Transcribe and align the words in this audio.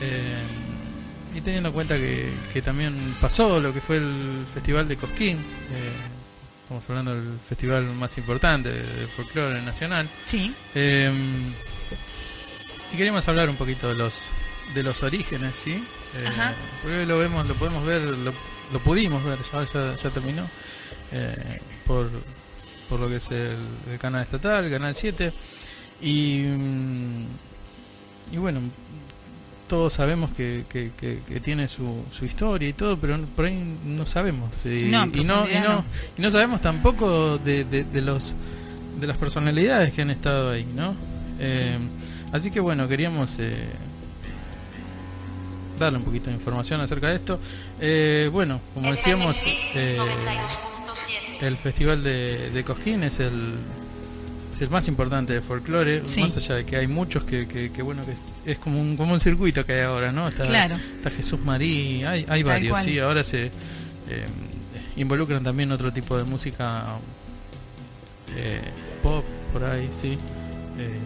Eh, 0.00 0.42
y 1.34 1.40
teniendo 1.40 1.68
en 1.68 1.74
cuenta 1.74 1.96
que, 1.96 2.32
que, 2.52 2.62
también 2.62 3.14
pasó 3.20 3.60
lo 3.60 3.72
que 3.72 3.80
fue 3.80 3.98
el 3.98 4.44
Festival 4.54 4.88
de 4.88 4.96
Cosquín, 4.96 5.36
eh, 5.36 5.90
estamos 6.62 6.88
hablando 6.88 7.14
del 7.14 7.38
festival 7.48 7.84
más 7.94 8.16
importante 8.18 8.70
de 8.70 8.82
folclore 9.08 9.62
nacional. 9.62 10.08
Sí. 10.26 10.54
Eh, 10.74 11.10
y 12.92 12.96
queríamos 12.96 13.26
hablar 13.28 13.48
un 13.48 13.56
poquito 13.56 13.88
de 13.88 13.96
los 13.96 14.30
de 14.74 14.82
los 14.82 15.02
orígenes, 15.02 15.54
¿sí? 15.54 15.82
Eh, 16.16 16.26
Ajá. 16.26 16.54
porque 16.82 17.06
lo 17.06 17.18
vemos, 17.18 17.46
lo 17.48 17.54
podemos 17.54 17.84
ver, 17.86 18.02
lo, 18.02 18.32
lo 18.72 18.78
pudimos 18.80 19.24
ver, 19.24 19.38
ya, 19.52 19.66
ya, 19.72 19.96
ya 19.96 20.10
terminó, 20.10 20.48
eh, 21.12 21.60
por, 21.86 22.10
por 22.88 23.00
lo 23.00 23.08
que 23.08 23.16
es 23.16 23.30
el, 23.30 23.56
el 23.90 23.98
canal 23.98 24.22
estatal, 24.22 24.64
el 24.64 24.70
canal 24.70 24.94
7. 24.94 25.32
Y, 26.00 26.42
mm, 26.42 27.26
y 28.32 28.36
bueno, 28.36 28.60
todos 29.68 29.92
sabemos 29.92 30.30
que, 30.30 30.64
que, 30.68 30.90
que- 30.98 31.20
que 31.28 31.40
tiene 31.40 31.68
su, 31.68 32.02
su 32.10 32.24
historia 32.24 32.68
y 32.68 32.72
todo, 32.72 32.98
pero 32.98 33.18
por 33.36 33.44
ahí 33.44 33.56
no 33.84 34.04
sabemos. 34.06 34.50
y, 34.64 34.84
No, 34.84 35.04
y, 35.14 35.22
no, 35.24 35.48
y, 35.48 35.54
no, 35.60 35.68
no. 35.68 35.84
y 36.16 36.22
no 36.22 36.30
sabemos 36.30 36.60
tampoco 36.60 37.38
de, 37.38 37.64
de, 37.64 37.84
de 37.84 38.02
los 38.02 38.34
de 39.00 39.06
las 39.06 39.16
personalidades 39.16 39.92
que 39.92 40.02
han 40.02 40.10
estado 40.10 40.50
ahí, 40.50 40.66
¿no? 40.74 40.96
Eh, 41.38 41.78
Así 42.32 42.50
que 42.50 42.58
bueno, 42.60 42.88
queríamos 42.88 43.36
eh, 43.38 43.52
darle 45.78 45.98
un 45.98 46.04
poquito 46.04 46.28
de 46.30 46.36
información 46.36 46.80
acerca 46.80 47.08
de 47.08 47.14
esto. 47.16 47.38
Eh, 47.80 48.28
bueno, 48.32 48.60
como 48.74 48.90
decíamos, 48.90 49.36
eh, 49.74 49.98
el 51.40 51.56
Festival 51.56 52.02
de, 52.02 52.50
de 52.50 52.64
Cosquín 52.64 53.02
es 53.04 53.20
el, 53.20 53.54
es 54.58 54.62
el 54.62 54.70
más 54.70 54.86
importante 54.88 55.32
de 55.32 55.40
folclore, 55.40 56.02
Sí. 56.04 56.20
más 56.22 56.36
allá 56.36 56.56
de 56.56 56.64
que 56.66 56.76
hay 56.76 56.86
muchos 56.86 57.24
que, 57.24 57.46
que, 57.46 57.70
que 57.72 57.82
bueno, 57.82 58.02
que 58.04 58.12
es, 58.12 58.18
es 58.44 58.58
como, 58.58 58.80
un, 58.80 58.96
como 58.96 59.12
un 59.14 59.20
circuito 59.20 59.64
que 59.64 59.72
hay 59.74 59.80
ahora, 59.82 60.10
¿no? 60.12 60.28
Está, 60.28 60.44
Claro. 60.44 60.76
está 60.96 61.10
Jesús 61.10 61.40
Marí, 61.44 62.02
hay, 62.04 62.26
hay 62.28 62.42
varios, 62.42 62.72
cual. 62.72 62.84
sí, 62.84 62.98
ahora 62.98 63.22
se 63.24 63.46
eh, 63.46 64.26
involucran 64.96 65.42
también 65.44 65.70
otro 65.72 65.92
tipo 65.92 66.16
de 66.16 66.24
música 66.24 66.96
eh, 68.36 68.60
pop, 69.02 69.24
por 69.52 69.64
ahí, 69.64 69.88
sí. 70.00 70.18
Eh, 70.78 70.98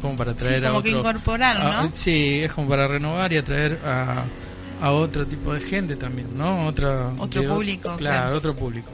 como 0.00 0.16
para 0.16 0.32
Sí, 0.32 0.38
traer 0.38 0.66
a 0.66 0.70
que 0.70 0.76
otro- 0.76 0.98
incorporaron, 0.98 1.66
a- 1.66 1.82
¿no? 1.84 1.90
sí, 1.92 2.40
es 2.44 2.52
como 2.52 2.68
para 2.68 2.86
renovar 2.88 3.32
y 3.32 3.36
atraer 3.36 3.80
a, 3.84 4.24
a 4.80 4.92
otro 4.92 5.26
tipo 5.26 5.52
de 5.52 5.60
gente 5.60 5.96
también, 5.96 6.28
¿no? 6.36 6.66
Otra, 6.66 7.10
Otro 7.18 7.42
de 7.42 7.48
público, 7.48 7.96
Claro, 7.96 8.22
claro. 8.22 8.36
otro 8.36 8.54
público. 8.56 8.90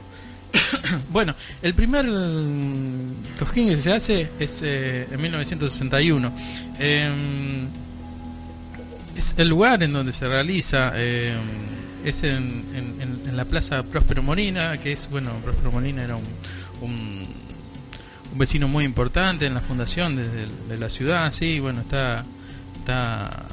bueno, 1.09 1.35
el 1.61 1.73
primer 1.73 2.05
mm, 2.05 3.37
Cosquín 3.39 3.69
que 3.69 3.77
se 3.77 3.93
hace 3.93 4.31
es 4.39 4.61
eh, 4.63 5.07
en 5.11 5.21
1961. 5.21 6.33
Em, 6.79 7.67
es 9.15 9.33
el 9.37 9.47
lugar 9.47 9.81
en 9.81 9.93
donde 9.93 10.13
se 10.13 10.27
realiza 10.27 10.91
em, 10.95 11.39
es 12.03 12.23
en, 12.23 12.65
la 13.33 13.45
Plaza 13.45 13.83
Próspero 13.83 14.21
Molina, 14.21 14.77
que 14.77 14.93
es, 14.93 15.09
bueno, 15.09 15.31
Próspero 15.43 15.71
Molina 15.71 16.03
era 16.03 16.15
un, 16.15 16.23
un, 16.81 17.25
un 18.31 18.37
vecino 18.37 18.67
muy 18.67 18.85
importante 18.85 19.45
en 19.45 19.55
la 19.55 19.61
fundación 19.61 20.15
de, 20.15 20.77
la 20.77 20.89
ciudad, 20.89 21.31
sí, 21.33 21.59
bueno, 21.59 21.81
está, 21.81 22.23
está 22.79 23.47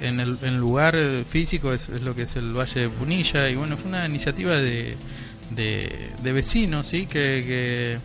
en 0.00 0.20
el, 0.20 0.58
lugar 0.58 0.96
físico 1.28 1.72
es, 1.72 1.88
es 1.88 2.02
lo 2.02 2.14
que 2.14 2.22
es 2.22 2.36
el 2.36 2.52
Valle 2.56 2.82
de 2.82 2.88
Punilla 2.88 3.48
y 3.48 3.56
bueno, 3.56 3.76
fue 3.76 3.88
una 3.88 4.06
iniciativa 4.06 4.56
de, 4.56 4.94
de, 5.50 6.10
de 6.22 6.32
vecinos, 6.32 6.86
sí, 6.88 7.06
que, 7.06 7.44
que 7.46 7.98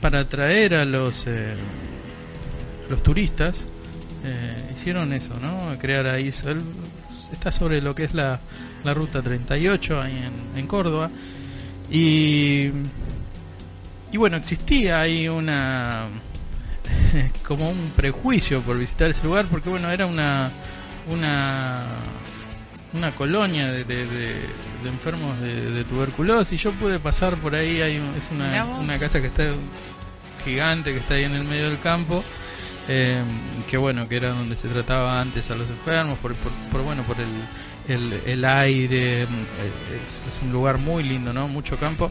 para 0.00 0.20
atraer 0.20 0.74
a 0.74 0.84
los 0.84 1.24
eh, 1.26 1.54
los 2.88 3.02
turistas 3.02 3.56
eh, 4.24 4.72
hicieron 4.74 5.12
eso, 5.12 5.34
¿no? 5.40 5.76
Crear 5.78 6.06
ahí, 6.06 6.28
está 6.28 7.52
sobre 7.52 7.80
lo 7.80 7.94
que 7.94 8.04
es 8.04 8.14
la, 8.14 8.40
la 8.84 8.94
ruta 8.94 9.22
38 9.22 10.00
ahí 10.02 10.12
en, 10.16 10.58
en 10.58 10.66
Córdoba 10.66 11.10
y 11.90 12.70
y 14.12 14.16
bueno, 14.16 14.36
existía 14.36 15.00
ahí 15.00 15.28
una 15.28 16.06
como 17.46 17.70
un 17.70 17.92
prejuicio 17.94 18.60
por 18.62 18.76
visitar 18.78 19.10
ese 19.10 19.22
lugar 19.24 19.46
porque 19.46 19.68
bueno, 19.70 19.88
era 19.90 20.06
una 20.06 20.50
una 21.10 21.84
una 22.92 23.14
colonia 23.14 23.70
de- 23.70 23.84
de- 23.84 24.06
de 24.82 24.88
enfermos 24.88 25.38
de, 25.40 25.70
de 25.70 25.84
tuberculosis. 25.84 26.60
Yo 26.60 26.72
pude 26.72 26.98
pasar 26.98 27.36
por 27.36 27.54
ahí, 27.54 27.80
hay 27.80 28.02
es 28.16 28.30
una, 28.30 28.64
una 28.64 28.98
casa 28.98 29.20
que 29.20 29.28
está 29.28 29.44
gigante, 30.44 30.92
que 30.92 30.98
está 30.98 31.14
ahí 31.14 31.24
en 31.24 31.32
el 31.32 31.44
medio 31.44 31.68
del 31.68 31.78
campo, 31.80 32.24
eh, 32.88 33.22
que 33.68 33.76
bueno, 33.76 34.08
que 34.08 34.16
era 34.16 34.30
donde 34.30 34.56
se 34.56 34.68
trataba 34.68 35.20
antes 35.20 35.50
a 35.50 35.54
los 35.54 35.68
enfermos, 35.68 36.18
por, 36.18 36.34
por, 36.34 36.52
por, 36.72 36.82
bueno, 36.82 37.02
por 37.02 37.16
el, 37.20 37.28
el, 37.88 38.20
el 38.26 38.44
aire, 38.44 39.22
eh, 39.22 39.26
es, 40.02 40.34
es 40.34 40.42
un 40.42 40.52
lugar 40.52 40.78
muy 40.78 41.02
lindo, 41.02 41.32
¿no? 41.32 41.48
Mucho 41.48 41.78
campo. 41.78 42.10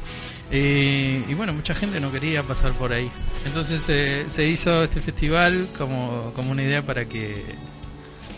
Eh, 0.51 1.23
y 1.27 1.33
bueno, 1.35 1.53
mucha 1.53 1.75
gente 1.75 1.99
no 1.99 2.11
quería 2.11 2.41
pasar 2.43 2.71
por 2.73 2.91
ahí. 2.91 3.11
Entonces 3.45 3.83
eh, 3.87 4.25
se 4.29 4.47
hizo 4.47 4.83
este 4.83 4.99
festival 4.99 5.67
como, 5.77 6.31
como 6.35 6.51
una 6.51 6.63
idea 6.63 6.81
para 6.83 7.05
que 7.05 7.45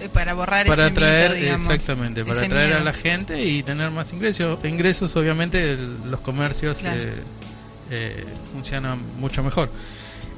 Para 0.10 0.34
borrar 0.34 0.66
para 0.68 0.84
ese 0.88 0.92
mito, 0.92 1.06
atraer 1.06 1.34
digamos. 1.36 1.62
exactamente 1.70 2.24
para 2.26 2.38
ese 2.38 2.46
atraer 2.46 2.74
a 2.74 2.80
la 2.84 2.94
gente 2.94 3.44
y 3.44 3.64
tener 3.64 3.92
más 3.92 4.12
ingresos 4.14 4.64
ingresos 4.66 5.16
obviamente 5.16 5.72
el- 5.74 5.98
los 6.10 6.20
comercios 6.22 6.78
Claro. 6.80 7.00
eh, 7.02 7.14
eh, 7.92 8.26
funcionan 8.54 9.00
mucho 9.20 9.44
mejor 9.44 9.70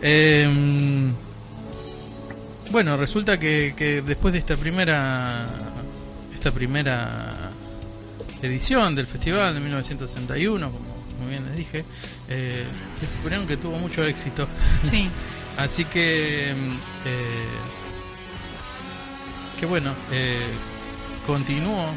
Em, 0.02 1.14
bueno 2.72 2.98
resulta 2.98 3.40
que, 3.40 3.74
que 3.78 4.02
después 4.02 4.34
de 4.34 4.40
esta 4.40 4.56
primera 4.58 5.46
esta 6.34 6.52
primera 6.52 7.34
edición 8.42 8.96
del 8.96 9.08
festival 9.08 9.54
de 9.54 9.60
1961 9.62 10.72
como 10.72 10.86
muy 11.22 11.30
bien 11.30 11.46
les 11.46 11.56
dije 11.56 11.86
eh, 12.28 12.66
descubrieron 13.00 13.48
que 13.48 13.58
tuvo 13.58 13.78
mucho 13.80 14.04
éxito 14.04 14.48
Sí, 14.84 15.08
Así 15.56 15.86
que, 15.86 16.50
eh, 16.50 16.56
que 19.64 19.68
bueno, 19.68 19.94
eh, 20.12 20.46
continuó 21.26 21.88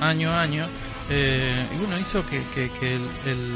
año 0.00 0.30
a 0.30 0.40
año 0.40 0.66
eh, 1.10 1.66
y 1.74 1.76
bueno, 1.76 1.98
hizo 1.98 2.24
que, 2.24 2.42
que, 2.54 2.70
que 2.80 2.94
el, 2.94 3.02
el, 3.26 3.52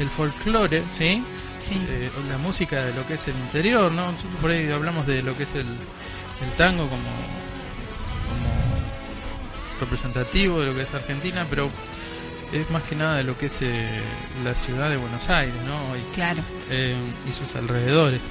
el 0.00 0.08
folclore, 0.08 0.82
¿sí? 0.98 1.22
sí. 1.60 1.80
Eh, 1.88 2.10
la 2.28 2.36
música 2.38 2.86
de 2.86 2.92
lo 2.92 3.06
que 3.06 3.14
es 3.14 3.28
el 3.28 3.36
interior, 3.36 3.92
¿no? 3.92 4.10
Nosotros 4.10 4.34
por 4.40 4.50
ahí 4.50 4.68
hablamos 4.68 5.06
de 5.06 5.22
lo 5.22 5.36
que 5.36 5.44
es 5.44 5.54
el, 5.54 5.60
el 5.60 6.50
tango 6.56 6.88
como, 6.88 7.02
como 7.02 8.50
representativo 9.78 10.58
de 10.58 10.66
lo 10.66 10.74
que 10.74 10.82
es 10.82 10.92
Argentina, 10.92 11.46
pero 11.48 11.70
es 12.52 12.68
más 12.70 12.82
que 12.82 12.96
nada 12.96 13.14
de 13.18 13.22
lo 13.22 13.38
que 13.38 13.46
es 13.46 13.62
eh, 13.62 14.00
la 14.42 14.56
ciudad 14.56 14.90
de 14.90 14.96
Buenos 14.96 15.30
Aires, 15.30 15.54
¿no? 15.68 15.96
Y, 15.96 16.00
claro. 16.16 16.42
eh, 16.68 16.96
y 17.30 17.32
sus 17.32 17.54
alrededores. 17.54 18.22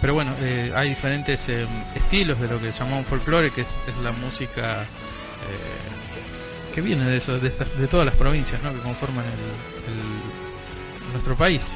Pero 0.00 0.14
bueno, 0.14 0.32
eh, 0.40 0.72
hay 0.74 0.90
diferentes 0.90 1.48
eh, 1.48 1.66
estilos 1.94 2.38
de 2.40 2.48
lo 2.48 2.60
que 2.60 2.70
llamamos 2.70 3.06
folclore, 3.06 3.50
que 3.50 3.62
es, 3.62 3.68
la 4.02 4.12
música 4.12 4.82
eh, 4.82 6.74
que 6.74 6.80
viene 6.80 7.04
de 7.04 7.16
eso, 7.16 7.38
de, 7.40 7.50
de 7.50 7.86
todas 7.88 8.06
las 8.06 8.14
provincias 8.14 8.62
¿no? 8.62 8.72
que 8.72 8.78
conforman 8.78 9.24
el, 9.24 11.12
nuestro 11.12 11.36
país. 11.36 11.66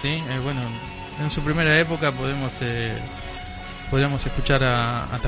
¿sí? 0.00 0.22
Bueno, 0.42 0.60
en 1.20 1.30
su 1.30 1.42
primera 1.42 1.78
época 1.78 2.12
podemos 2.12 2.52
podríamos 3.90 4.24
escuchar 4.24 4.64
a 4.64 5.04
a 5.04 5.18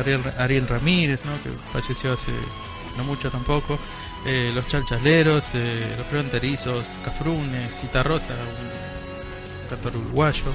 Ariel, 0.00 0.22
Ariel 0.38 0.68
Ramírez, 0.68 1.20
que 1.22 1.50
falleció 1.72 2.12
hace 2.12 2.32
no 2.96 3.04
mucho 3.04 3.30
tampoco, 3.30 3.78
los 4.54 4.66
chalchaleros, 4.68 5.44
los 5.54 6.06
fronterizos, 6.06 6.86
Cafrunes, 7.04 7.80
Citarrosa, 7.80 8.34
un 8.34 9.68
cantor 9.68 9.96
uruguayo. 9.96 10.52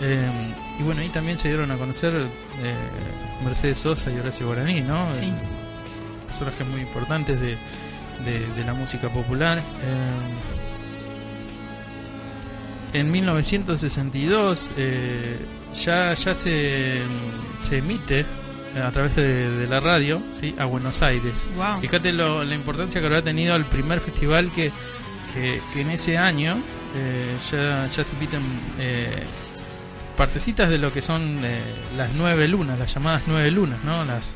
Eh, 0.00 0.24
y 0.78 0.82
bueno, 0.82 1.00
ahí 1.02 1.08
también 1.10 1.38
se 1.38 1.48
dieron 1.48 1.70
a 1.70 1.76
conocer 1.76 2.12
eh, 2.14 2.74
Mercedes 3.44 3.78
Sosa 3.78 4.10
y 4.10 4.18
Horacio 4.18 4.46
Guaraní, 4.46 4.80
¿no? 4.80 5.12
Sí. 5.14 5.24
Eh, 5.26 5.32
personajes 6.28 6.66
muy 6.66 6.80
importantes 6.80 7.40
de, 7.40 7.56
de- 8.24 8.46
de 8.56 8.64
la 8.64 8.72
música 8.74 9.08
popular. 9.08 9.58
Eh, 9.58 9.62
en 12.98 13.10
1962 13.10 14.70
eh, 14.76 15.36
ya, 15.84 16.14
ya 16.14 16.34
se, 16.34 17.00
se 17.62 17.78
emite 17.78 18.24
a 18.84 18.90
través 18.90 19.14
de, 19.16 19.50
de 19.58 19.66
la 19.66 19.80
radio 19.80 20.20
¿sí? 20.40 20.54
a 20.58 20.64
Buenos 20.64 21.02
Aires. 21.02 21.44
Wow. 21.56 21.80
Fíjate 21.80 22.12
lo- 22.12 22.44
la 22.44 22.54
importancia 22.54 23.00
que 23.00 23.06
habrá 23.06 23.22
tenido 23.22 23.54
el 23.56 23.64
primer 23.64 24.00
festival 24.00 24.50
que, 24.52 24.72
que, 25.34 25.60
que 25.72 25.80
en 25.82 25.90
ese 25.90 26.18
año 26.18 26.56
eh, 26.96 27.36
ya, 27.52 27.88
ya 27.94 28.04
se 28.04 28.16
emiten 28.16 28.42
eh, 28.78 29.24
partecitas 30.20 30.68
de 30.68 30.76
lo 30.76 30.92
que 30.92 31.00
son 31.00 31.42
eh, 31.42 31.62
las 31.96 32.12
nueve 32.12 32.46
lunas, 32.46 32.78
las 32.78 32.92
llamadas 32.92 33.22
nueve 33.26 33.50
lunas, 33.50 33.82
¿no? 33.84 34.04
Las, 34.04 34.34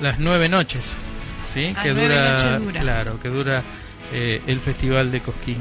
las 0.00 0.20
nueve 0.20 0.48
noches, 0.48 0.92
¿sí? 1.52 1.74
Que 1.82 1.92
dura, 1.92 2.60
claro, 2.72 3.18
que 3.18 3.28
dura 3.30 3.64
eh, 4.12 4.40
el 4.46 4.60
festival 4.60 5.10
de 5.10 5.20
Cosquín. 5.20 5.56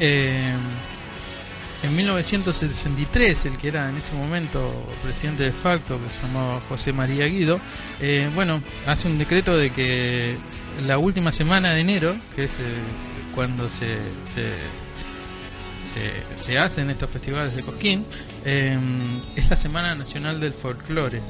Eh, 0.00 0.52
en 1.84 1.94
1963, 1.94 3.46
el 3.46 3.56
que 3.58 3.68
era 3.68 3.88
en 3.88 3.96
ese 3.96 4.12
momento 4.12 4.72
presidente 5.04 5.44
de 5.44 5.52
facto, 5.52 5.96
que 5.96 6.12
se 6.12 6.26
llamaba 6.26 6.58
José 6.68 6.92
María 6.92 7.26
Guido, 7.26 7.60
eh, 8.00 8.28
bueno, 8.34 8.60
hace 8.88 9.06
un 9.06 9.18
decreto 9.18 9.56
de 9.56 9.70
que 9.70 10.34
la 10.84 10.98
última 10.98 11.30
semana 11.30 11.74
de 11.74 11.80
enero, 11.80 12.16
que 12.34 12.46
es 12.46 12.54
eh, 12.54 12.64
cuando 13.36 13.68
se, 13.68 13.98
se, 14.24 14.50
se, 16.36 16.58
hacen 16.58 16.90
estos 16.90 17.10
festivales 17.10 17.56
de 17.56 17.62
Cosquín, 17.62 18.04
eh, 18.44 18.78
es 19.36 19.48
la 19.50 19.56
Semana 19.56 19.94
Nacional 19.94 20.40
del 20.40 20.52
Folclore, 20.52 21.20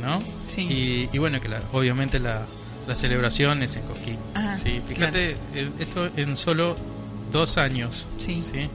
¿no? 0.00 0.20
Sí. 0.46 1.08
Y, 1.12 1.18
bueno, 1.18 1.40
que 1.40 1.48
obviamente 1.72 2.18
la, 2.18 2.46
la 2.86 2.94
celebración 2.94 3.62
es 3.62 3.76
en 3.76 3.82
Cosquín. 3.82 4.18
sí, 4.62 4.80
fíjate, 4.86 5.36
esto 5.78 6.10
en 6.16 6.36
solo 6.36 6.76
dos 7.30 7.56
años. 7.58 8.06
Sí. 8.18 8.42
¿sí? 8.52 8.68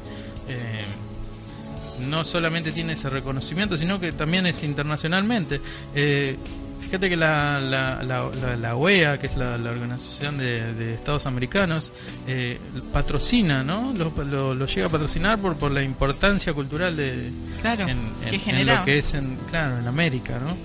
no 1.99 2.23
solamente 2.23 2.71
tiene 2.71 2.93
ese 2.93 3.09
reconocimiento, 3.09 3.77
sino 3.77 3.99
que 3.99 4.11
también 4.11 4.45
es 4.45 4.63
internacionalmente. 4.63 5.61
Eh, 5.95 6.37
fíjate 6.79 7.09
que 7.09 7.17
la, 7.17 7.59
la, 7.59 8.75
OEA, 8.75 9.19
que 9.19 9.27
es 9.27 9.35
la, 9.35 9.55
Organización 9.55 10.37
de, 10.37 10.93
Estados 10.93 11.25
Americanos, 11.25 11.91
eh, 12.27 12.59
patrocina, 12.91 13.63
¿no? 13.63 13.93
Lo, 13.93 14.65
llega 14.65 14.87
a 14.87 14.89
patrocinar 14.89 15.39
por, 15.39 15.57
por 15.57 15.71
la 15.71 15.81
importancia 15.81 16.53
cultural 16.53 16.95
de 16.95 17.31
claro, 17.61 17.87
en, 17.87 18.67
lo 18.67 18.83
que 18.83 18.99
es 18.99 19.13
en, 19.13 19.37
claro, 19.49 19.79
en 19.79 19.87
América, 19.87 20.39
¿no? 20.39 20.55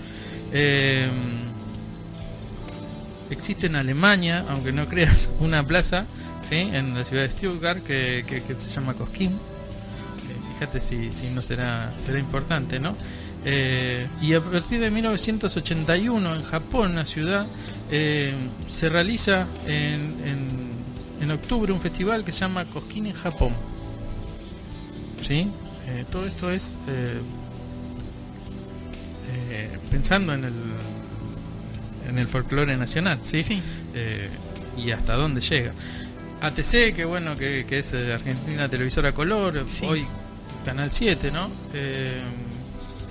Eh, 0.52 1.10
existe 3.30 3.66
en 3.66 3.76
Alemania, 3.76 4.44
aunque 4.48 4.72
no 4.72 4.88
creas, 4.88 5.30
una 5.40 5.66
plaza, 5.66 6.06
¿sí? 6.48 6.56
En 6.72 6.94
la 6.94 7.04
ciudad 7.04 7.22
de 7.22 7.30
Stuttgart 7.30 7.82
que, 7.82 8.24
que, 8.26 8.42
que 8.42 8.54
se 8.54 8.70
llama 8.70 8.94
Cosquín 8.94 9.38
fíjate 10.62 10.80
si, 10.80 11.10
si 11.12 11.30
no 11.30 11.42
será, 11.42 11.92
será 12.04 12.18
importante, 12.20 12.78
¿no? 12.78 12.96
Eh, 13.44 14.06
y 14.20 14.34
a 14.34 14.40
partir 14.40 14.80
de 14.80 14.90
1981 14.90 16.36
en 16.36 16.42
Japón, 16.44 16.92
una 16.92 17.06
ciudad, 17.06 17.46
eh, 17.90 18.34
se 18.70 18.88
realiza 18.88 19.46
en, 19.66 20.14
en, 21.20 21.30
octubre 21.30 21.72
un 21.72 21.80
festival 21.80 22.24
que 22.24 22.32
se 22.32 22.40
llama 22.40 22.66
Cosquín 22.66 23.06
en 23.06 23.14
Japón. 23.14 23.52
¿Sí? 25.22 25.50
Eh, 25.88 26.04
todo 26.10 26.26
esto 26.26 26.50
es 26.50 26.74
pensando 29.90 30.34
en 30.34 30.44
el, 30.44 30.52
en 32.08 32.18
el 32.18 32.26
folclore 32.26 32.76
nacional, 32.76 33.18
¿sí? 33.22 33.42
sí. 33.42 33.62
y 34.76 34.90
hasta 34.90 35.14
dónde 35.14 35.40
llega. 35.40 35.72
ATC, 36.40 36.94
que 36.94 37.04
bueno, 37.04 37.36
que, 37.36 37.64
que 37.66 37.78
es 37.78 37.94
Argentina 37.94 38.68
Televisora 38.68 39.12
Color, 39.12 39.64
hoy 39.86 40.06
Canal 40.64 40.90
7, 40.90 41.30
¿no? 41.30 41.48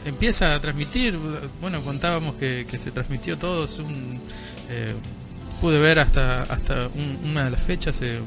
Eh, 0.05 0.09
empieza 0.09 0.55
a 0.55 0.61
transmitir, 0.61 1.17
bueno, 1.59 1.81
contábamos 1.81 2.35
que, 2.35 2.65
se 2.77 2.91
transmitió 2.91 3.37
todo, 3.37 3.67
un, 3.83 4.19
eh, 4.69 4.93
pude 5.59 5.79
ver 5.79 5.99
hasta 5.99 6.43
hasta 6.43 6.89
una 7.23 7.45
de 7.45 7.51
las 7.51 7.61
fechas, 7.61 8.01
eh, 8.01 8.19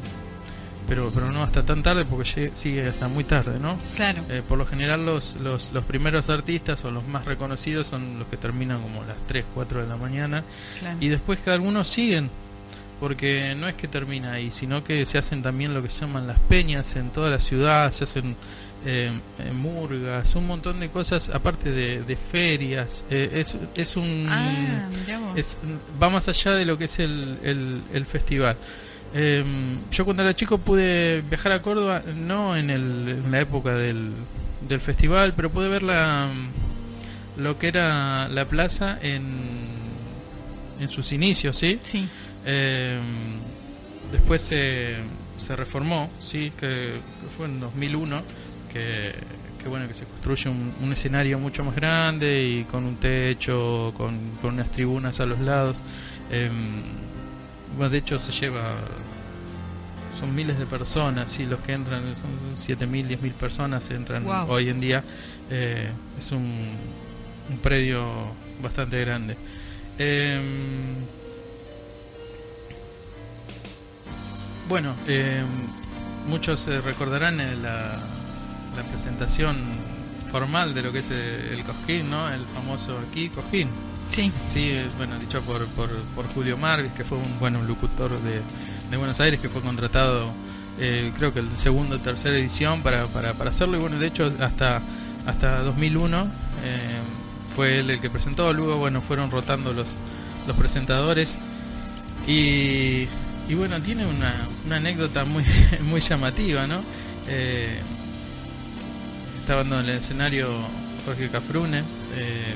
pero 0.86 1.10
pero 1.14 1.30
no 1.30 1.42
hasta 1.42 1.64
tan 1.64 1.82
tarde 1.82 2.04
porque 2.04 2.50
sigue 2.54 2.86
hasta 2.86 3.08
muy 3.08 3.24
tarde, 3.24 3.58
¿no? 3.58 3.78
Claro. 3.96 4.22
por 4.48 4.58
lo 4.58 4.66
general 4.66 5.06
los, 5.06 5.36
los, 5.36 5.72
los 5.72 5.84
primeros 5.84 6.28
artistas 6.28 6.84
o 6.84 6.90
los 6.90 7.06
más 7.08 7.24
reconocidos 7.24 7.88
son 7.88 8.18
los 8.18 8.28
que 8.28 8.36
terminan 8.36 8.82
como 8.82 9.02
las 9.04 9.16
3, 9.26 9.44
4 9.54 9.82
de 9.82 9.88
la 9.88 9.96
mañana 9.96 10.44
y 11.00 11.08
después 11.08 11.38
que 11.40 11.50
algunos 11.50 11.88
siguen 11.88 12.30
porque 13.00 13.54
no 13.58 13.68
es 13.68 13.74
que 13.74 13.88
termina 13.88 14.32
ahí, 14.32 14.50
sino 14.50 14.84
que 14.84 15.04
se 15.06 15.18
hacen 15.18 15.42
también 15.42 15.74
lo 15.74 15.82
que 15.82 15.88
se 15.88 16.02
llaman 16.02 16.26
las 16.26 16.38
peñas 16.38 16.96
en 16.96 17.10
toda 17.10 17.30
la 17.30 17.38
ciudad, 17.38 17.90
se 17.90 18.04
hacen 18.04 18.36
eh, 18.86 19.10
murgas, 19.52 20.34
un 20.34 20.46
montón 20.46 20.80
de 20.80 20.90
cosas, 20.90 21.30
aparte 21.30 21.70
de, 21.70 22.16
ferias. 22.16 23.02
Eh, 23.10 23.30
es, 23.34 23.56
es 23.76 23.96
un. 23.96 24.26
Ah, 24.28 24.88
va 26.02 26.10
más 26.10 26.28
allá 26.28 26.52
de 26.52 26.64
lo 26.64 26.76
que 26.76 26.84
es 26.84 26.98
el, 26.98 27.82
el, 27.92 28.06
festival. 28.06 28.56
Em, 29.14 29.78
yo 29.90 30.04
cuando 30.04 30.22
era 30.22 30.34
chico 30.34 30.58
pude 30.58 31.22
viajar 31.22 31.52
a 31.52 31.62
Córdoba, 31.62 32.02
no 32.14 32.56
en, 32.56 32.68
el, 32.68 33.08
en 33.24 33.30
la 33.30 33.40
época 33.40 33.74
del, 33.74 34.12
del 34.68 34.80
festival, 34.80 35.32
pero 35.34 35.50
pude 35.50 35.68
ver 35.68 35.82
la, 35.82 36.28
lo 37.38 37.58
que 37.58 37.68
era 37.68 38.28
la 38.28 38.46
plaza 38.46 38.98
en, 39.00 39.24
en 40.78 40.88
sus 40.88 41.12
inicios, 41.12 41.56
¿sí? 41.56 41.80
Sí. 41.82 42.06
Em, 42.44 43.38
después 44.12 44.42
se, 44.42 44.96
se 45.38 45.56
reformó, 45.56 46.10
sí, 46.20 46.52
que, 46.58 47.00
que 47.20 47.30
fue 47.36 47.46
en 47.46 47.60
2001 47.60 48.43
que, 48.74 49.68
bueno 49.68 49.88
que 49.88 49.94
se 49.94 50.04
construye 50.04 50.50
un, 50.50 50.92
escenario 50.92 51.38
mucho 51.38 51.64
más 51.64 51.74
grande 51.74 52.42
y 52.42 52.64
con 52.64 52.84
un 52.84 52.96
techo, 52.96 53.94
con, 53.96 54.32
con 54.42 54.54
unas 54.54 54.70
tribunas 54.70 55.20
a 55.20 55.26
los 55.26 55.38
lados. 55.38 55.80
Em, 56.30 56.82
bueno, 57.76 57.90
de 57.90 57.98
hecho 57.98 58.18
se 58.18 58.32
lleva 58.32 58.76
son 60.18 60.34
miles 60.34 60.58
de 60.58 60.66
personas 60.66 61.38
y 61.38 61.46
los 61.46 61.60
que 61.60 61.72
entran 61.72 62.14
son 62.16 62.30
7.000, 62.56 63.18
10.000 63.18 63.32
personas 63.32 63.90
entran 63.90 64.24
hoy 64.48 64.68
en 64.68 64.80
día. 64.80 65.02
Eh, 65.50 65.90
es 66.18 66.30
un, 66.30 66.70
un, 67.50 67.58
predio 67.58 68.04
bastante 68.62 69.00
grande. 69.00 69.36
Em, 69.98 70.94
bueno, 74.68 74.94
em, 75.08 75.46
muchos 76.28 76.66
recordarán 76.66 77.62
la, 77.62 77.98
la 78.76 78.82
presentación 78.82 79.56
formal 80.30 80.74
de 80.74 80.82
lo 80.82 80.92
que 80.92 80.98
es 80.98 81.10
el 81.10 81.62
Cosquín, 81.64 82.10
¿no? 82.10 82.28
El 82.28 82.44
famoso 82.46 82.98
aquí 82.98 83.28
Cosquín. 83.28 83.68
Sí. 84.10 84.30
Sí, 84.48 84.74
bueno, 84.96 85.18
dicho 85.18 85.40
por, 85.42 85.66
por, 85.68 85.90
por, 86.14 86.26
Julio 86.28 86.56
Marvis, 86.56 86.92
que 86.92 87.04
fue 87.04 87.18
un, 87.18 87.38
bueno, 87.38 87.58
un 87.60 87.66
locutor 87.66 88.10
de, 88.20 88.42
de 88.90 88.96
Buenos 88.96 89.18
Aires 89.20 89.40
que 89.40 89.48
fue 89.48 89.60
contratado, 89.60 90.32
eh, 90.78 91.12
creo 91.16 91.32
que 91.32 91.40
el 91.40 91.56
segundo 91.56 91.96
o 91.96 91.98
tercera 91.98 92.36
edición 92.36 92.82
para, 92.82 93.06
para, 93.06 93.34
para 93.34 93.50
hacerlo. 93.50 93.76
Y 93.76 93.80
bueno, 93.80 93.98
de 93.98 94.06
hecho, 94.06 94.32
hasta, 94.40 94.82
hasta 95.26 95.62
2001 95.62 96.22
eh, 96.22 96.28
fue 97.54 97.78
él 97.78 97.90
el 97.90 98.00
que 98.00 98.10
presentó. 98.10 98.52
Luego, 98.52 98.76
bueno, 98.76 99.00
fueron 99.00 99.30
rotando 99.30 99.72
los, 99.72 99.88
los 100.46 100.56
presentadores. 100.56 101.34
Y, 102.26 103.06
y 103.48 103.54
bueno, 103.54 103.80
tiene 103.82 104.06
una, 104.06 104.48
una 104.66 104.76
anécdota 104.76 105.24
muy, 105.24 105.44
muy 105.82 106.00
llamativa, 106.00 106.66
¿no? 106.66 106.82
Eh, 107.26 107.80
estaba 109.44 109.60
en 109.60 109.72
el 109.74 109.90
escenario 109.90 110.48
Jorge 111.04 111.28
Cafrune. 111.28 111.82
Eh, 112.16 112.54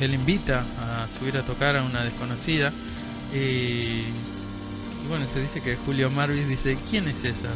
él 0.00 0.14
invita 0.14 0.64
a 0.78 1.08
subir 1.18 1.36
a 1.36 1.42
tocar 1.42 1.76
a 1.76 1.82
una 1.82 2.04
desconocida 2.04 2.72
y, 3.34 4.02
bueno, 5.08 5.26
se 5.26 5.42
dice 5.42 5.60
que 5.60 5.74
Julio 5.74 6.10
Marvis 6.10 6.46
dice, 6.46 6.78
¿quién 6.88 7.08
es 7.08 7.24
esa? 7.24 7.48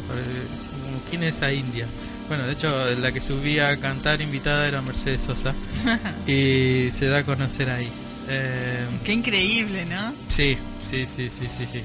¿Quién 1.09 1.23
es 1.23 1.37
esa 1.37 1.53
india? 1.53 1.87
Bueno, 2.27 2.45
de 2.45 2.51
hecho 2.51 2.93
la 2.95 3.13
que 3.13 3.21
subía 3.21 3.69
a 3.69 3.79
cantar 3.79 4.19
invitada 4.19 4.67
era 4.67 4.81
Mercedes 4.81 5.21
Sosa 5.21 5.55
y 6.27 6.89
se 6.91 7.07
da 7.07 7.19
a 7.19 7.23
conocer 7.23 7.69
ahí. 7.69 7.87
Eh, 8.27 8.85
Qué 9.05 9.13
increíble, 9.13 9.85
¿no? 9.85 10.13
Sí, 10.27 10.57
sí, 10.83 11.05
sí, 11.05 11.29
sí, 11.29 11.47
sí. 11.47 11.67
sí. 11.71 11.81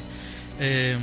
Eh, 0.59 0.99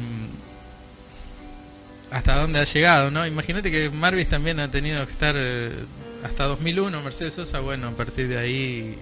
hasta 2.11 2.35
dónde 2.35 2.59
ha 2.59 2.63
llegado, 2.63 3.11
¿no? 3.11 3.25
Imagínate 3.25 3.71
que 3.71 3.89
Marvis 3.89 4.29
también 4.29 4.59
ha 4.59 4.71
tenido 4.71 5.05
que 5.05 5.11
estar 5.11 5.35
eh, 5.37 5.85
hasta 6.23 6.45
2001, 6.45 7.01
Mercedes 7.01 7.35
Sosa, 7.35 7.59
bueno, 7.59 7.89
a 7.89 7.91
partir 7.91 8.27
de 8.27 8.37
ahí 8.37 8.97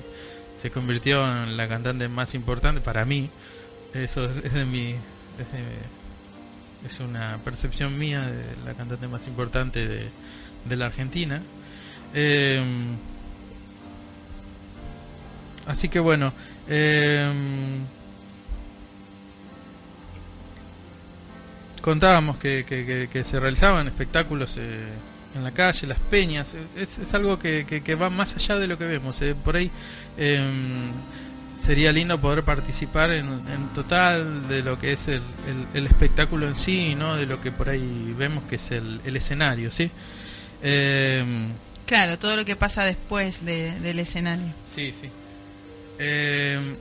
se 0.57 0.71
convirtió 0.71 1.25
en 1.43 1.57
la 1.57 1.67
cantante 1.67 2.07
más 2.07 2.33
importante 2.33 2.81
para 2.81 3.05
mí. 3.05 3.29
Eso 3.93 4.25
es 4.43 4.53
de 4.53 4.65
mi 4.65 4.95
es, 6.87 6.99
una 6.99 7.39
percepción 7.43 7.97
mía 7.97 8.21
de 8.21 8.43
la 8.65 8.73
cantante 8.73 9.07
más 9.07 9.27
importante 9.27 9.87
de, 9.87 10.09
de 10.65 10.75
la 10.75 10.87
Argentina. 10.87 11.41
Eh, 12.13 12.61
así 15.67 15.89
que 15.89 15.99
bueno, 15.99 16.33
eh, 16.67 17.31
contábamos 21.85 22.39
que, 22.39 22.65
que, 22.65 23.23
se 23.23 23.39
realizaban 23.39 23.85
espectáculos 23.85 24.57
eh, 24.57 24.87
en 25.35 25.43
la 25.43 25.51
calle, 25.51 25.85
las 25.85 25.99
peñas, 25.99 26.55
es, 26.75 27.13
algo 27.13 27.37
que, 27.37 27.95
va 28.01 28.09
más 28.09 28.35
allá 28.35 28.57
de 28.57 28.65
lo 28.65 28.75
que 28.79 28.85
vemos. 28.85 29.21
Eh. 29.21 29.35
Por 29.35 29.55
ahí 29.55 29.69
em, 30.17 30.91
sería 31.55 31.91
lindo 31.91 32.19
poder 32.19 32.41
participar 32.41 33.11
en, 33.11 33.27
total 33.75 34.47
de 34.47 34.63
lo 34.63 34.79
que 34.79 34.93
es 34.93 35.07
el, 35.07 35.21
el, 35.75 35.85
espectáculo 35.85 36.47
en 36.47 36.57
sí, 36.57 36.95
¿no? 36.95 37.17
de 37.17 37.27
lo 37.27 37.39
que 37.39 37.51
por 37.51 37.69
ahí 37.69 38.15
vemos 38.17 38.45
que 38.45 38.55
es 38.55 38.71
el, 38.71 38.99
escenario. 39.05 39.71
¿sí? 39.71 39.91
Em, 40.63 41.51
claro, 41.85 42.17
todo 42.17 42.35
lo 42.35 42.45
que 42.45 42.55
pasa 42.55 42.83
después 42.83 43.45
del 43.45 43.99
escenario. 43.99 44.51
Sí, 44.67 44.91
sí. 44.99 45.11
Em, 45.99 46.77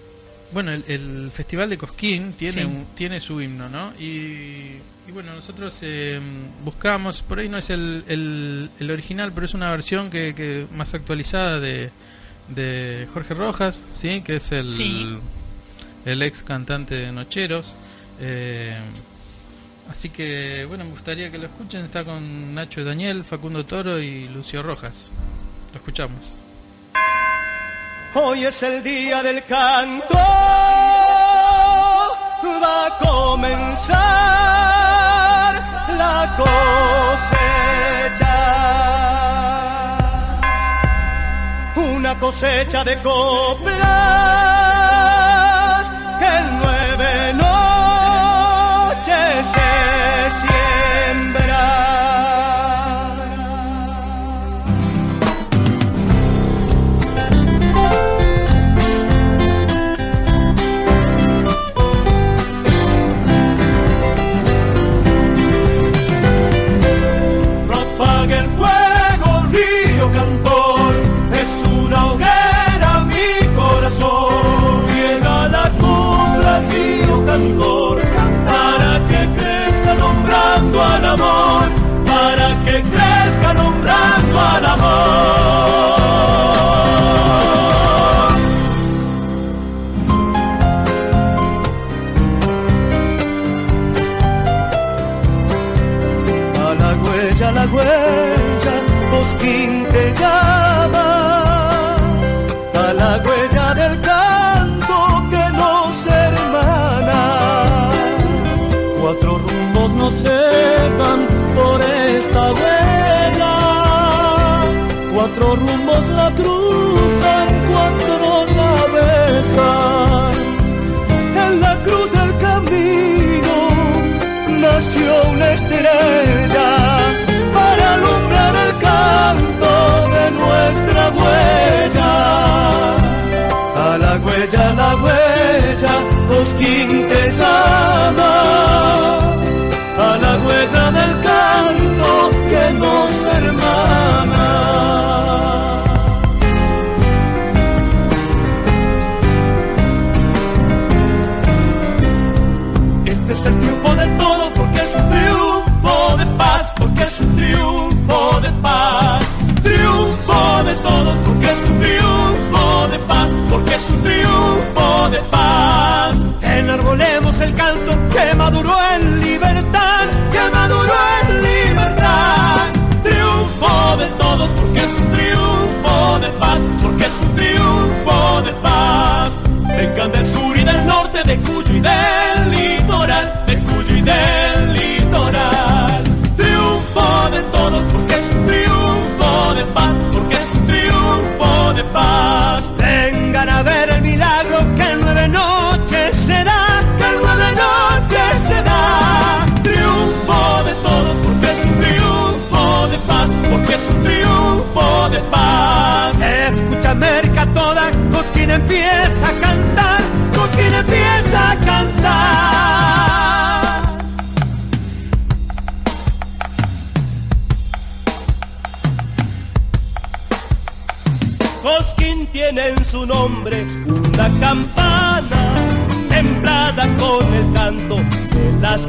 bueno, 0.51 0.73
el, 0.73 1.31
Festival 1.35 1.69
de 1.69 1.77
Cosquín 1.77 2.33
tiene, 2.33 2.87
tiene 2.95 3.21
su 3.21 3.39
himno, 3.43 3.69
¿no? 3.69 3.93
Y 4.01 4.79
Y 5.07 5.13
bueno, 5.13 5.35
nosotros 5.35 5.79
eh, 5.83 6.19
buscamos, 6.65 7.21
por 7.21 7.39
ahí 7.39 7.49
no 7.49 7.59
es 7.59 7.69
el, 7.69 8.05
el, 8.09 8.91
original, 8.91 9.33
pero 9.35 9.45
es 9.45 9.53
una 9.53 9.71
versión 9.71 10.09
que, 10.09 10.67
más 10.73 10.95
actualizada 10.95 11.61
de, 11.61 11.91
de 12.49 13.07
Jorge 13.13 13.35
Rojas, 13.35 13.81
¿sí? 13.95 14.23
que 14.23 14.37
es 14.37 14.51
el, 14.51 15.21
el 16.07 16.23
ex 16.23 16.43
cantante 16.43 16.95
de 16.95 17.13
Nocheros. 17.13 17.75
Eh, 18.19 18.79
así 19.91 20.09
que, 20.09 20.65
bueno, 20.67 20.85
me 20.85 20.93
gustaría 20.93 21.31
que 21.31 21.37
lo 21.37 21.47
escuchen. 21.47 21.85
Está 21.85 22.03
con 22.03 22.55
Nacho 22.55 22.83
Daniel, 22.83 23.25
Facundo 23.25 23.67
Toro 23.67 23.99
y 23.99 24.29
Lucio 24.29 24.63
Rojas. 24.63 25.09
Lo 25.73 25.79
escuchamos. 25.79 26.33
Hoy 28.15 28.45
es 28.45 28.63
el 28.63 28.83
día 28.83 29.23
del 29.23 29.43
canto, 29.43 30.17
va 32.63 32.87
a 32.87 32.99
comenzar 33.01 34.84
la 35.97 36.35
cosecha. 36.37 37.45
Una 41.77 42.19
cosecha 42.19 42.85
de 42.85 43.01
coplas 43.03 44.54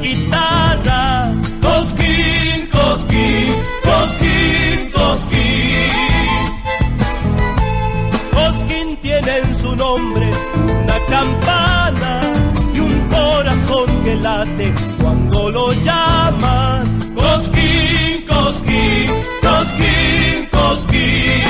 guitarras. 0.06 1.34
Cosquín, 1.62 2.68
cosquín, 2.78 3.54
cosquín, 3.90 4.78
cosquín. 4.98 5.92
Cosquín 8.38 8.88
tiene 9.02 9.38
en 9.44 9.50
su 9.62 9.76
nombre 9.76 10.28
una 10.84 10.98
campana 11.16 12.14
y 12.76 12.80
un 12.80 12.96
corazón 13.18 13.88
que 14.04 14.16
late 14.16 14.74
cuando 15.02 15.50
lo 15.50 15.74
llaman. 15.88 16.84
Cosquín, 17.16 18.26
cosquín, 18.28 19.08
cosquín, 19.42 20.36
cosquín. 20.52 21.42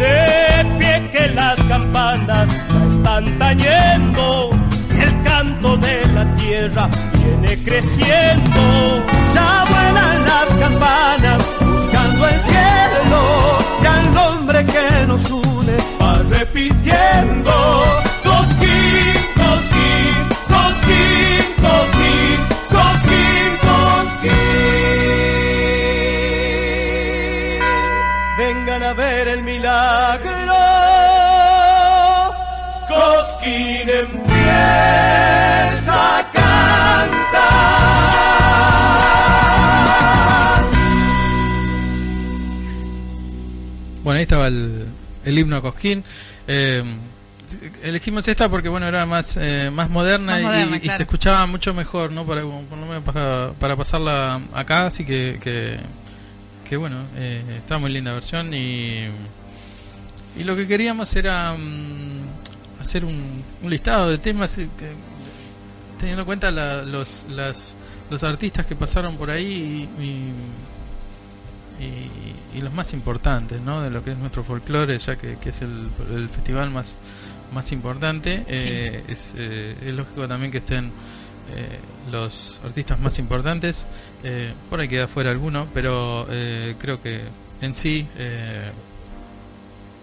De 0.00 0.66
pie 0.78 1.10
que 1.12 1.28
las 1.34 1.56
campanas 1.64 2.48
están 2.90 3.38
tañendo, 3.38 4.50
de 5.64 6.06
la 6.14 6.36
tierra 6.36 6.88
viene 7.14 7.56
creciendo. 7.64 8.62
Ya 9.34 9.64
vuelan 9.70 10.24
las 10.26 10.54
campanas 10.60 11.38
buscando 11.60 12.28
el 12.28 12.40
cielo, 12.40 13.58
ya 13.82 14.00
el 14.02 14.14
nombre 14.14 14.66
que 14.66 15.06
nos 15.06 15.30
une 15.30 15.76
va 16.00 16.18
repitiendo. 16.38 18.13
Ahí 44.24 44.26
estaba 44.26 44.48
el, 44.48 44.88
himno 45.38 45.56
a 45.56 45.62
Cosquín. 45.62 46.02
Eh, 46.48 46.82
elegimos 47.82 48.26
esta 48.26 48.48
porque 48.48 48.68
bueno 48.68 48.86
era 48.86 49.06
más 49.06 49.36
eh, 49.36 49.70
más 49.72 49.90
moderna, 49.90 50.40
y, 50.82 50.88
se 50.88 51.02
escuchaba 51.02 51.46
mucho 51.46 51.74
mejor, 51.74 52.10
¿no? 52.10 52.26
Para, 52.26 52.42
por 52.42 52.78
lo 52.78 52.86
menos 52.86 53.04
para, 53.04 53.52
para 53.58 53.76
pasarla 53.76 54.40
acá, 54.52 54.86
así 54.86 55.04
que 55.04 55.38
que, 56.64 56.76
bueno 56.76 57.04
eh, 57.16 57.58
está 57.58 57.78
muy 57.78 57.92
linda 57.92 58.12
versión 58.12 58.52
y 58.52 59.06
y 60.36 60.42
lo 60.42 60.56
que 60.56 60.66
queríamos 60.66 61.14
era 61.14 61.54
mm, 61.54 62.80
hacer 62.80 63.04
un, 63.04 63.44
un, 63.62 63.70
listado 63.70 64.08
de 64.08 64.18
temas 64.18 64.56
que, 64.56 64.66
teniendo 66.00 66.22
en 66.22 66.26
cuenta 66.26 66.50
los 66.50 67.24
las, 67.28 67.76
los 68.10 68.24
artistas 68.24 68.66
que 68.66 68.74
pasaron 68.74 69.16
por 69.16 69.30
ahí 69.30 69.88
y 70.00 70.32
y, 71.80 72.34
los 72.60 72.72
más 72.72 72.92
importantes 72.92 73.60
¿no? 73.60 73.82
de 73.82 73.90
lo 73.90 74.04
que 74.04 74.12
es 74.12 74.18
nuestro 74.18 74.44
folclore, 74.44 74.98
ya 74.98 75.16
que, 75.16 75.36
es 75.44 75.62
el, 75.62 75.90
festival 76.32 76.70
más, 76.70 76.96
más 77.52 77.72
importante. 77.72 78.44
Eh, 78.46 79.02
eh, 79.36 79.76
es, 79.82 79.94
lógico 79.94 80.26
también 80.28 80.52
que 80.52 80.58
estén 80.58 80.86
eh, 81.54 81.78
los 82.10 82.60
artistas 82.64 82.98
más 83.00 83.18
importantes. 83.18 83.86
por 84.70 84.80
ahí 84.80 84.88
queda 84.88 85.08
fuera 85.08 85.30
alguno, 85.30 85.68
pero 85.74 86.26
creo 86.78 87.02
que 87.02 87.22
en 87.60 87.74
sí 87.74 88.06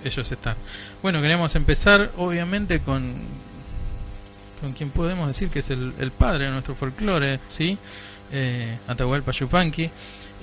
ellos 0.04 0.32
están. 0.32 0.56
Bueno, 1.02 1.22
queremos 1.22 1.56
empezar 1.56 2.12
obviamente 2.18 2.80
con, 2.80 3.16
con 4.62 4.74
quien 4.74 4.92
podemos 4.92 5.28
decir 5.28 5.50
que 5.50 5.60
es 5.60 5.70
el, 5.72 6.12
padre 6.18 6.46
de 6.46 6.52
nuestro 6.52 6.76
folclore, 6.76 7.40
¿sí? 7.50 7.78
Atahualpa 8.88 9.32
Yupanqui. 9.32 9.90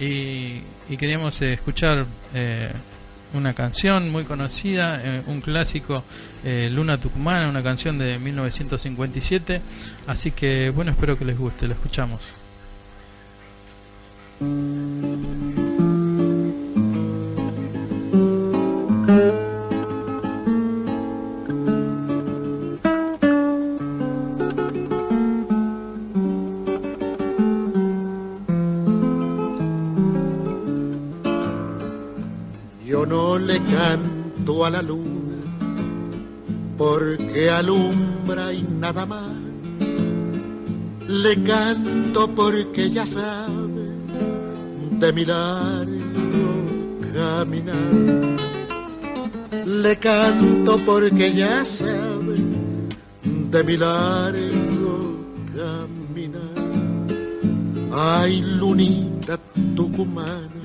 Y, 0.01 0.63
queríamos 0.97 1.41
eh, 1.43 1.55
escuchar 1.55 2.07
eh, 2.33 2.71
una 3.35 3.53
canción 3.53 4.11
muy 4.11 4.25
conocida, 4.25 5.01
eh, 5.03 5.23
un 5.27 5.41
clásico, 5.41 6.05
Luna 6.45 6.99
Tucumana, 6.99 7.49
una 7.49 7.63
canción 7.63 7.99
de 7.99 8.19
1957. 8.19 9.61
Así 10.07 10.31
que 10.31 10.71
bueno, 10.71 10.93
espero 10.93 11.19
que 11.19 11.25
les 11.25 11.37
guste, 11.37 11.67
lo 11.67 11.75
escuchamos. 11.75 12.21
Canto 33.71 34.65
a 34.65 34.71
la 34.71 34.83
luna 34.83 35.29
porque 36.79 37.51
alumbra 37.51 38.53
y 38.53 38.63
nada 38.63 39.05
más. 39.05 39.33
Le 41.09 41.43
canto 41.43 42.29
porque 42.29 42.91
ya 42.91 43.05
sabe 43.05 43.89
de 44.93 45.13
mi 45.13 45.25
largo 45.25 46.53
caminar. 47.13 47.93
Le 49.67 49.97
canto 49.97 50.79
porque 50.87 51.33
ya 51.33 51.65
sabe 51.65 52.37
de 53.25 53.65
mi 53.65 53.77
largo 53.77 55.17
caminar. 55.57 56.59
Ay, 57.91 58.43
lunita 58.43 59.39
tucumana, 59.75 60.63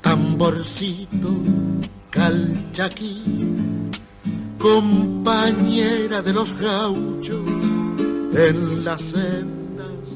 tamborcito 0.00 1.28
Calchaquí, 2.20 3.22
compañera 4.58 6.20
de 6.20 6.34
los 6.34 6.52
gauchos 6.60 7.48
en 8.34 8.84
las 8.84 9.00
sendas 9.00 10.06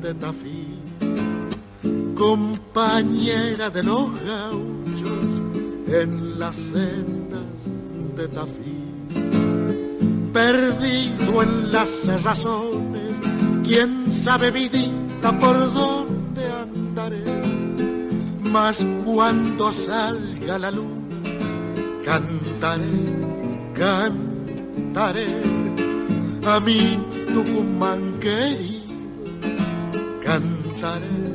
de 0.00 0.14
Tafí, 0.14 0.64
compañera 2.14 3.68
de 3.68 3.82
los 3.82 4.08
gauchos 4.24 5.28
en 5.88 6.38
las 6.38 6.56
sendas 6.56 7.58
de 8.16 8.28
Tafí, 8.28 8.80
perdido 10.32 11.42
en 11.42 11.72
las 11.72 12.22
razones, 12.22 13.16
quién 13.64 14.10
sabe 14.10 14.50
vidita 14.50 15.38
por 15.38 15.58
dónde 15.74 16.42
andaré, 16.52 17.24
mas 18.50 18.78
cuando 19.04 19.70
salga 19.70 20.58
la 20.58 20.70
luz 20.70 20.99
cantaré, 22.10 22.98
cantaré 23.72 25.30
a 26.44 26.58
mi 26.58 26.98
Tucumán 27.32 28.18
querido, 28.18 28.82
cantaré. 30.24 31.29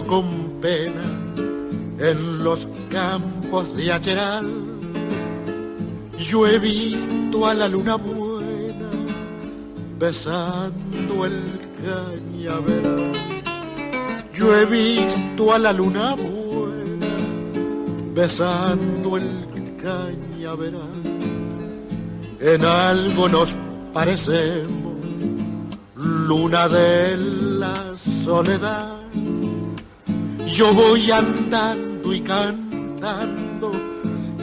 Con 0.00 0.58
pena 0.62 1.04
en 1.98 2.42
los 2.42 2.66
campos 2.90 3.76
de 3.76 3.92
Acheral. 3.92 4.50
Yo 6.18 6.46
he 6.46 6.58
visto 6.58 7.46
a 7.46 7.54
la 7.54 7.68
luna 7.68 7.96
buena 7.96 8.90
besando 9.98 11.26
el 11.26 11.60
cañaveral. 11.84 13.12
Yo 14.32 14.56
he 14.56 14.64
visto 14.66 15.52
a 15.52 15.58
la 15.58 15.72
luna 15.72 16.14
buena 16.14 17.06
besando 18.14 19.18
el 19.18 19.76
cañaveral. 19.82 21.02
En 22.40 22.64
algo 22.64 23.28
nos 23.28 23.54
parecemos, 23.92 24.96
luna 25.94 26.68
de 26.68 27.16
la 27.16 27.94
soledad 27.96 28.91
yo 30.52 30.74
voy 30.74 31.10
andando 31.10 32.12
y 32.12 32.20
cantando, 32.20 33.72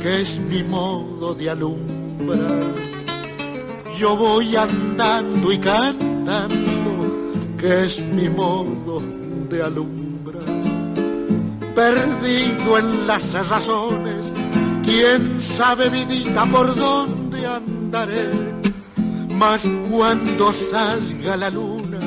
que 0.01 0.21
es 0.21 0.39
mi 0.39 0.63
modo 0.63 1.35
de 1.35 1.51
alumbrar. 1.51 2.73
Yo 3.95 4.17
voy 4.17 4.55
andando 4.55 5.51
y 5.51 5.57
cantando, 5.59 6.91
que 7.59 7.85
es 7.85 7.99
mi 7.99 8.27
modo 8.27 9.03
de 9.49 9.61
alumbrar. 9.61 10.43
Perdido 11.75 12.79
en 12.79 13.05
las 13.05 13.47
razones, 13.47 14.33
quién 14.83 15.39
sabe 15.39 15.89
vidita 15.89 16.43
por 16.45 16.75
dónde 16.75 17.45
andaré. 17.45 18.31
Mas 19.37 19.69
cuando 19.91 20.51
salga 20.51 21.37
la 21.37 21.51
luna, 21.51 21.99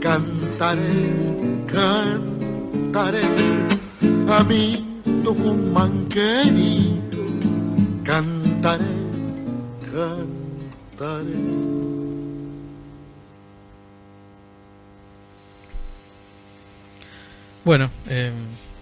cantaré, 0.00 1.64
cantaré 1.66 2.31
cantaré 2.92 3.22
a 4.28 4.44
mi 4.44 5.00
Tucumán 5.24 6.06
querido, 6.08 7.24
cantaré, 8.04 8.84
cantaré. 9.90 11.32
Bueno, 17.64 17.90
eh, 18.08 18.30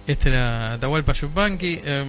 este 0.08 0.30
era 0.30 0.72
Atahualpa 0.72 1.12
Yupanqui, 1.12 1.80
eh, 1.84 2.04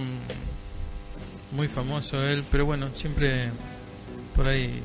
muy 1.52 1.68
famoso 1.68 2.20
él, 2.26 2.42
pero 2.50 2.64
bueno, 2.66 2.92
siempre 2.92 3.50
por 4.34 4.48
ahí 4.48 4.82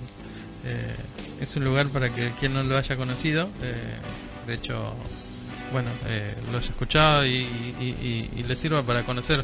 eh, 0.66 0.96
es 1.42 1.56
un 1.56 1.64
lugar 1.64 1.88
para 1.88 2.14
que 2.14 2.32
quien 2.40 2.54
no 2.54 2.62
lo 2.62 2.78
haya 2.78 2.96
conocido, 2.96 3.50
eh, 3.64 3.98
de 4.46 4.54
hecho 4.54 4.94
bueno, 5.72 5.90
eh, 6.08 6.36
los 6.52 6.66
he 6.66 6.70
escuchado 6.70 7.26
y, 7.26 7.48
y, 7.80 8.44
les 8.48 8.58
sirva 8.58 8.84
para 8.84 9.04
conocer 9.04 9.44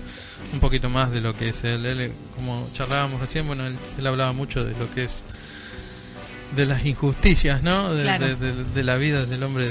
un 0.53 0.59
poquito 0.59 0.89
más 0.89 1.11
de 1.11 1.21
lo 1.21 1.35
que 1.35 1.49
es 1.49 1.63
él. 1.63 2.11
como 2.35 2.69
charlábamos 2.73 3.21
recién, 3.21 3.47
bueno, 3.47 3.65
él, 3.67 4.07
hablaba 4.07 4.31
mucho 4.31 4.63
de 4.63 4.71
lo 4.77 4.91
que 4.93 5.05
es 5.05 5.23
de 6.55 6.65
las 6.65 6.85
injusticias, 6.85 7.63
¿no? 7.63 7.93
De, 7.93 8.83
la 8.83 8.97
vida 8.97 9.25
del 9.25 9.43
hombre, 9.43 9.69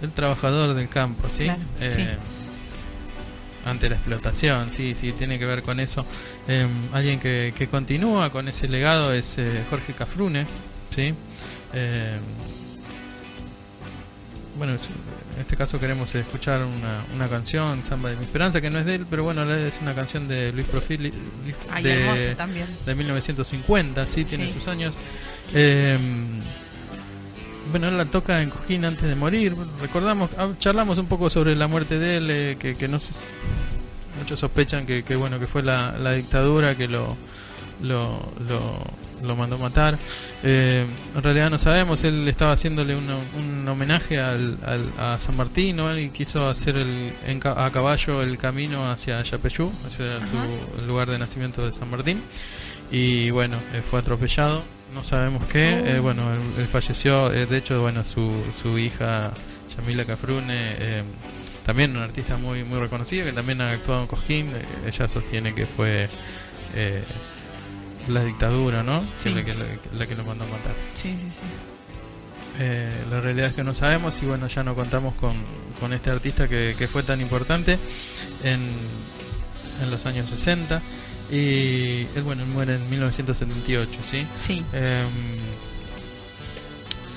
del 0.00 0.12
trabajador 0.14 0.74
del 0.74 0.88
campo, 0.88 1.28
¿sí? 1.28 1.48
Eh, 1.80 2.16
ante 3.64 3.88
la 3.88 3.96
explotación, 3.96 4.70
sí, 4.72 4.94
sí, 4.94 5.12
tiene 5.12 5.38
que 5.38 5.46
ver 5.46 5.62
con 5.62 5.80
eso. 5.80 6.04
Eh, 6.48 6.66
alguien 6.92 7.20
que, 7.20 7.54
que, 7.56 7.68
continúa 7.68 8.30
con 8.30 8.48
ese 8.48 8.68
legado 8.68 9.12
es 9.12 9.36
Jorge 9.70 9.92
Cafrune, 9.92 10.46
¿sí? 10.94 11.14
Bueno, 14.56 14.74
en 14.74 15.40
este 15.40 15.56
caso 15.56 15.80
queremos 15.80 16.14
escuchar 16.14 16.64
una, 16.64 17.04
una 17.14 17.28
canción, 17.28 17.84
Samba 17.84 18.10
de 18.10 18.16
mi 18.16 18.22
Esperanza, 18.22 18.60
que 18.60 18.70
no 18.70 18.78
es 18.78 18.84
de 18.84 18.96
él, 18.96 19.06
pero 19.08 19.24
bueno, 19.24 19.42
es 19.52 19.78
una 19.80 19.94
canción 19.94 20.28
de 20.28 20.52
Luis 20.52 20.66
Profil 20.68 21.12
de, 21.82 22.34
también. 22.36 22.66
de 22.86 22.94
1950, 22.94 24.06
sí, 24.06 24.24
tiene 24.24 24.52
sus 24.52 24.68
años. 24.68 24.96
Eh, 25.52 25.98
bueno, 27.70 27.88
él 27.88 27.96
la 27.96 28.04
toca 28.04 28.42
en 28.42 28.50
Cojín 28.50 28.84
antes 28.84 29.08
de 29.08 29.14
morir. 29.14 29.54
Recordamos, 29.80 30.30
ah, 30.38 30.50
charlamos 30.58 30.98
un 30.98 31.06
poco 31.06 31.30
sobre 31.30 31.56
la 31.56 31.66
muerte 31.66 31.98
de 31.98 32.16
él, 32.18 32.30
eh, 32.30 32.56
que, 32.58 32.76
que 32.76 32.88
no 32.88 32.98
sé, 32.98 33.14
muchos 34.18 34.40
sospechan 34.40 34.86
que, 34.86 35.02
que, 35.02 35.16
bueno 35.16 35.40
que 35.40 35.46
fue 35.46 35.62
la, 35.62 35.96
la 35.98 36.12
dictadura 36.12 36.76
que 36.76 36.88
lo 36.88 37.16
lo, 37.82 38.32
lo, 39.22 39.36
mandó 39.36 39.58
matar. 39.58 39.98
Eh, 40.42 40.86
en 41.14 41.22
realidad 41.22 41.50
no 41.50 41.58
sabemos, 41.58 42.04
él 42.04 42.26
estaba 42.28 42.52
haciéndole 42.52 42.94
un 42.96 43.68
homenaje 43.68 44.20
al, 44.20 44.58
a 44.98 45.18
San 45.18 45.36
Martín 45.36 45.78
y 45.98 46.08
quiso 46.10 46.48
hacer 46.48 46.76
el, 46.76 47.12
a 47.44 47.70
caballo 47.70 48.22
el 48.22 48.38
camino 48.38 48.90
hacia 48.90 49.22
Yapeyú, 49.22 49.70
hacia 49.86 50.18
su 50.18 50.82
lugar 50.86 51.10
de 51.10 51.18
nacimiento 51.18 51.64
de 51.64 51.72
San 51.72 51.90
Martín. 51.90 52.22
Y 52.90 53.30
bueno, 53.30 53.56
eh, 53.72 53.82
fue 53.88 54.00
atropellado, 54.00 54.62
no 54.92 55.02
sabemos 55.02 55.44
qué. 55.46 55.80
Oh. 55.82 55.86
Eh, 55.86 56.00
bueno, 56.00 56.32
él, 56.34 56.66
falleció, 56.66 57.28
de 57.28 57.56
hecho, 57.56 57.80
bueno, 57.80 58.04
su, 58.04 58.32
su 58.62 58.78
hija 58.78 59.32
Yamila 59.76 60.04
Cafrune 60.04 61.04
también 61.64 61.92
una 61.92 62.04
artista 62.04 62.36
muy 62.36 62.62
muy 62.62 62.78
reconocida 62.78 63.24
que 63.24 63.32
también 63.32 63.62
ha 63.62 63.70
actuado 63.70 64.02
en 64.02 64.06
Cosquín 64.06 64.52
ella 64.86 65.08
sostiene 65.08 65.54
que 65.54 65.64
fue 65.64 66.10
eh, 66.74 67.04
la 68.08 68.24
dictadura, 68.24 68.82
¿no? 68.82 69.02
Sí. 69.18 69.30
la, 69.30 69.44
que, 69.44 69.54
la, 69.92 70.06
que 70.06 70.14
lo 70.14 70.24
mandó 70.24 70.44
a 70.44 70.48
matar. 70.48 70.74
Sí, 70.94 71.10
sí, 71.10 71.28
sí. 71.30 71.46
Eh, 72.60 73.04
la 73.10 73.20
realidad 73.20 73.48
es 73.48 73.54
que 73.54 73.64
no 73.64 73.74
sabemos 73.74 74.22
y 74.22 74.26
bueno, 74.26 74.46
ya 74.46 74.62
no 74.62 74.74
contamos 74.74 75.14
con, 75.14 75.34
con 75.80 75.92
este 75.92 76.10
artista 76.10 76.48
que, 76.48 76.76
que, 76.78 76.86
fue 76.86 77.02
tan 77.02 77.20
importante 77.20 77.78
en, 78.44 78.70
en 79.82 79.90
los 79.90 80.06
años 80.06 80.30
60 80.30 80.80
y 81.30 82.06
él, 82.14 82.22
bueno, 82.22 82.46
muere 82.46 82.74
en 82.74 82.88
1978, 82.88 83.90
¿sí? 84.08 84.26
Sí. 84.42 84.64
Eh, 84.72 85.02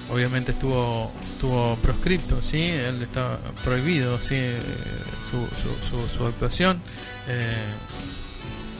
obviamente 0.10 0.54
estuvo 0.54 1.12
estuvo 1.34 1.76
proscripto, 1.78 2.42
¿sí? 2.42 2.62
Él 2.64 3.04
está 3.04 3.38
prohibido, 3.64 4.20
¿sí? 4.20 4.36
Eh, 4.36 4.60
su, 5.30 5.38
su, 5.62 5.90
su, 5.90 6.18
su 6.18 6.26
actuación. 6.26 6.82
Eh, 7.28 7.54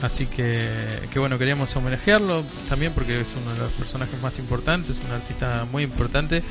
Así 0.02 0.26
que, 0.26 0.86
que 1.10 1.18
bueno, 1.18 1.38
queríamos 1.38 1.74
homenajearlo 1.74 2.44
también 2.68 2.92
porque 2.92 3.20
es 3.20 3.28
uno 3.40 3.52
de 3.54 3.58
los 3.58 3.72
personajes 3.72 4.20
más 4.22 4.38
importantes, 4.38 4.96
un 5.04 5.12
artista 5.12 5.66
muy 5.72 5.82
importante 5.82 6.42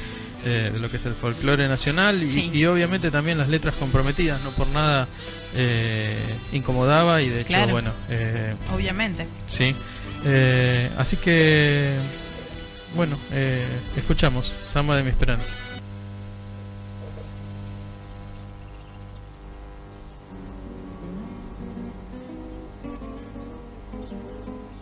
eh, 0.44 0.70
de 0.74 0.80
lo 0.80 0.92
que 0.92 0.98
es 0.98 1.06
el 1.06 1.16
folclore 1.16 1.68
nacional 1.68 2.24
y, 2.24 2.66
obviamente 2.66 3.10
también 3.10 3.38
las 3.38 3.48
letras 3.48 3.76
comprometidas, 3.76 4.42
no 4.44 4.52
por 4.52 4.68
nada 4.68 5.08
eh, 5.56 6.20
incomodaba 6.52 7.22
y 7.22 7.30
de 7.30 7.42
hecho, 7.42 7.68
bueno. 7.70 7.92
Eh, 8.10 8.54
obviamente. 8.74 9.28
Sí. 9.48 9.74
Eh, 10.26 10.90
así 10.98 11.16
que, 11.18 11.96
bueno, 12.96 13.18
eh, 13.32 13.68
escuchamos 13.96 14.54
Samba 14.66 14.98
de 14.98 15.04
mi 15.04 15.10
Esperanza. 15.10 15.54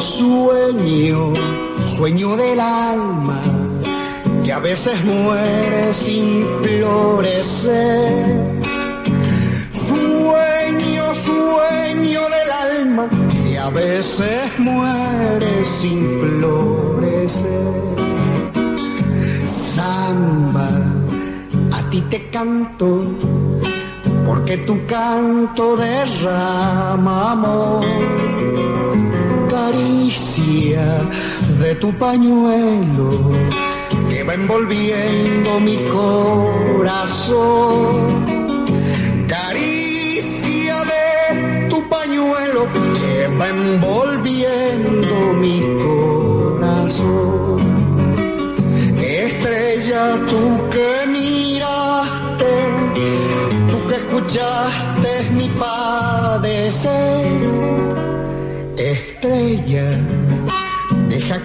sueño, 0.00 1.32
sueño 1.96 2.36
del 2.36 2.60
alma, 2.60 3.42
que 4.44 4.52
a 4.52 4.58
veces 4.58 5.02
muere 5.04 5.92
sin 5.92 6.46
florecer. 6.62 8.36
Sueño, 9.72 11.04
sueño 11.26 12.20
del 12.36 12.50
alma, 12.50 13.08
que 13.30 13.58
a 13.58 13.70
veces 13.70 14.50
muere 14.58 15.64
sin 15.64 16.20
florecer. 16.20 17.48
Samba 19.46 20.88
ti 21.90 22.02
te 22.02 22.28
canto, 22.28 23.02
porque 24.26 24.58
tu 24.58 24.84
canto 24.86 25.76
derrama 25.76 27.32
amor. 27.32 28.47
Caricia 29.78 31.06
de 31.60 31.76
tu 31.76 31.92
pañuelo 31.92 33.30
que 34.10 34.24
va 34.24 34.34
envolviendo 34.34 35.60
mi 35.60 35.76
corazón. 35.96 37.36
Caricia 39.28 40.82
de 40.92 41.68
tu 41.70 41.88
pañuelo 41.88 42.66
que 42.72 43.28
va 43.38 43.48
envolviendo 43.50 45.14
mi 45.42 45.60
corazón. 45.86 47.58
Estrella, 48.98 50.18
tú 50.28 50.67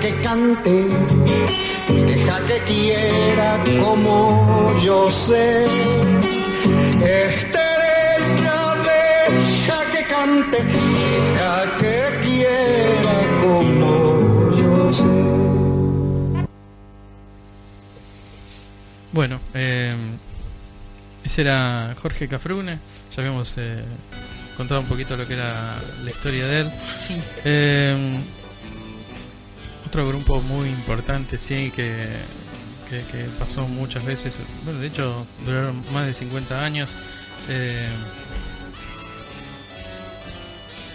Que 0.00 0.14
cante, 0.22 0.86
deja 1.88 2.40
que 2.46 2.58
quiera 2.60 3.62
como 3.80 4.76
yo 4.82 5.10
sé. 5.10 5.64
Estrella, 7.02 8.74
deja 8.84 9.90
que 9.92 10.04
cante, 10.04 10.58
deja 10.62 11.76
que 11.78 12.20
quiera 12.22 13.16
como 13.42 14.56
yo 14.56 14.92
sé. 14.92 16.44
Bueno, 19.12 19.40
eh, 19.54 19.96
ese 21.24 21.40
era 21.42 21.94
Jorge 22.00 22.28
Cafrune. 22.28 22.78
Ya 23.14 23.22
habíamos 23.22 23.54
eh, 23.56 23.82
contado 24.56 24.80
un 24.80 24.86
poquito 24.86 25.16
lo 25.16 25.26
que 25.26 25.34
era 25.34 25.76
la 26.04 26.10
historia 26.10 26.46
de 26.46 26.60
él. 26.60 26.70
Sí. 27.00 27.20
Eh, 27.44 28.20
otro 29.88 30.06
grupo 30.06 30.40
muy 30.42 30.68
importante, 30.68 31.38
sí, 31.38 31.72
que, 31.74 32.06
que, 32.88 33.00
que 33.10 33.24
pasó 33.38 33.66
muchas 33.66 34.04
veces. 34.04 34.34
Bueno, 34.64 34.80
de 34.80 34.86
hecho, 34.88 35.26
duraron 35.44 35.82
más 35.92 36.06
de 36.06 36.14
50 36.14 36.64
años. 36.64 36.90
eh, 37.48 37.88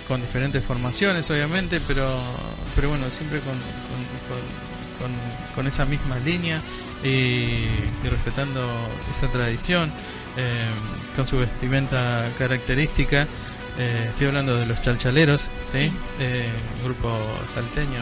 con 0.07 0.19
diferentes 0.21 0.63
formaciones, 0.63 1.29
obviamente, 1.31 1.79
pero, 1.87 2.19
pero 2.75 2.89
bueno, 2.89 3.05
siempre 3.09 3.39
con, 3.39 3.53
con, 3.53 5.07
con- 5.07 5.55
con- 5.55 5.67
esa 5.67 5.85
misma 5.85 6.17
línea 6.17 6.61
y, 7.03 7.07
y 7.07 8.09
respetando 8.11 8.61
esa 9.11 9.27
tradición, 9.31 9.91
eh, 10.35 10.65
con 11.15 11.25
su 11.25 11.37
vestimenta 11.37 12.29
característica. 12.37 13.27
Eh, 13.79 14.07
estoy 14.09 14.27
hablando 14.27 14.57
de 14.57 14.65
los 14.65 14.81
chalchaleros, 14.81 15.43
¿sí? 15.71 15.91
Eh, 16.19 16.49
grupo 16.83 17.17
salteño 17.55 18.01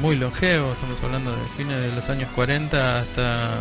muy 0.00 0.16
longevo, 0.16 0.72
estamos 0.72 1.02
hablando 1.02 1.32
de 1.32 1.46
fines 1.56 1.80
de 1.80 1.92
los 1.92 2.08
años 2.08 2.28
40 2.34 2.98
hasta 2.98 3.54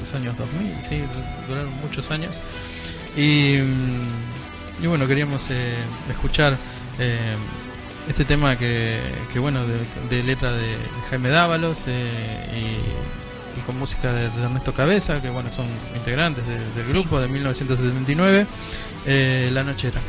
los 0.00 0.14
años 0.14 0.36
2000, 0.38 0.72
sí, 0.88 1.02
duraron 1.48 1.72
muchos 1.80 2.10
años. 2.10 2.32
Y, 3.16 3.58
mm, 3.60 4.86
bueno, 4.88 5.06
queríamos 5.06 5.46
eh, 5.50 5.74
escuchar 6.10 6.56
eh, 6.98 7.34
este 8.08 8.24
tema 8.24 8.56
que, 8.56 9.00
bueno, 9.38 9.60
de, 10.08 10.22
letra 10.22 10.52
de 10.52 10.76
Jaime 11.10 11.28
Dávalos 11.30 11.78
eh, 11.86 12.76
y, 13.56 13.60
con 13.66 13.78
música 13.78 14.12
de, 14.12 14.26
Ernesto 14.26 14.72
Cabeza, 14.74 15.20
que 15.22 15.30
bueno, 15.30 15.50
son 15.54 15.66
integrantes 15.94 16.46
de- 16.46 16.58
del 16.74 16.86
grupo 16.88 17.18
de 17.20 17.28
1979, 17.28 18.46
eh, 19.06 19.50
La 19.52 19.64
Nochera. 19.64 20.00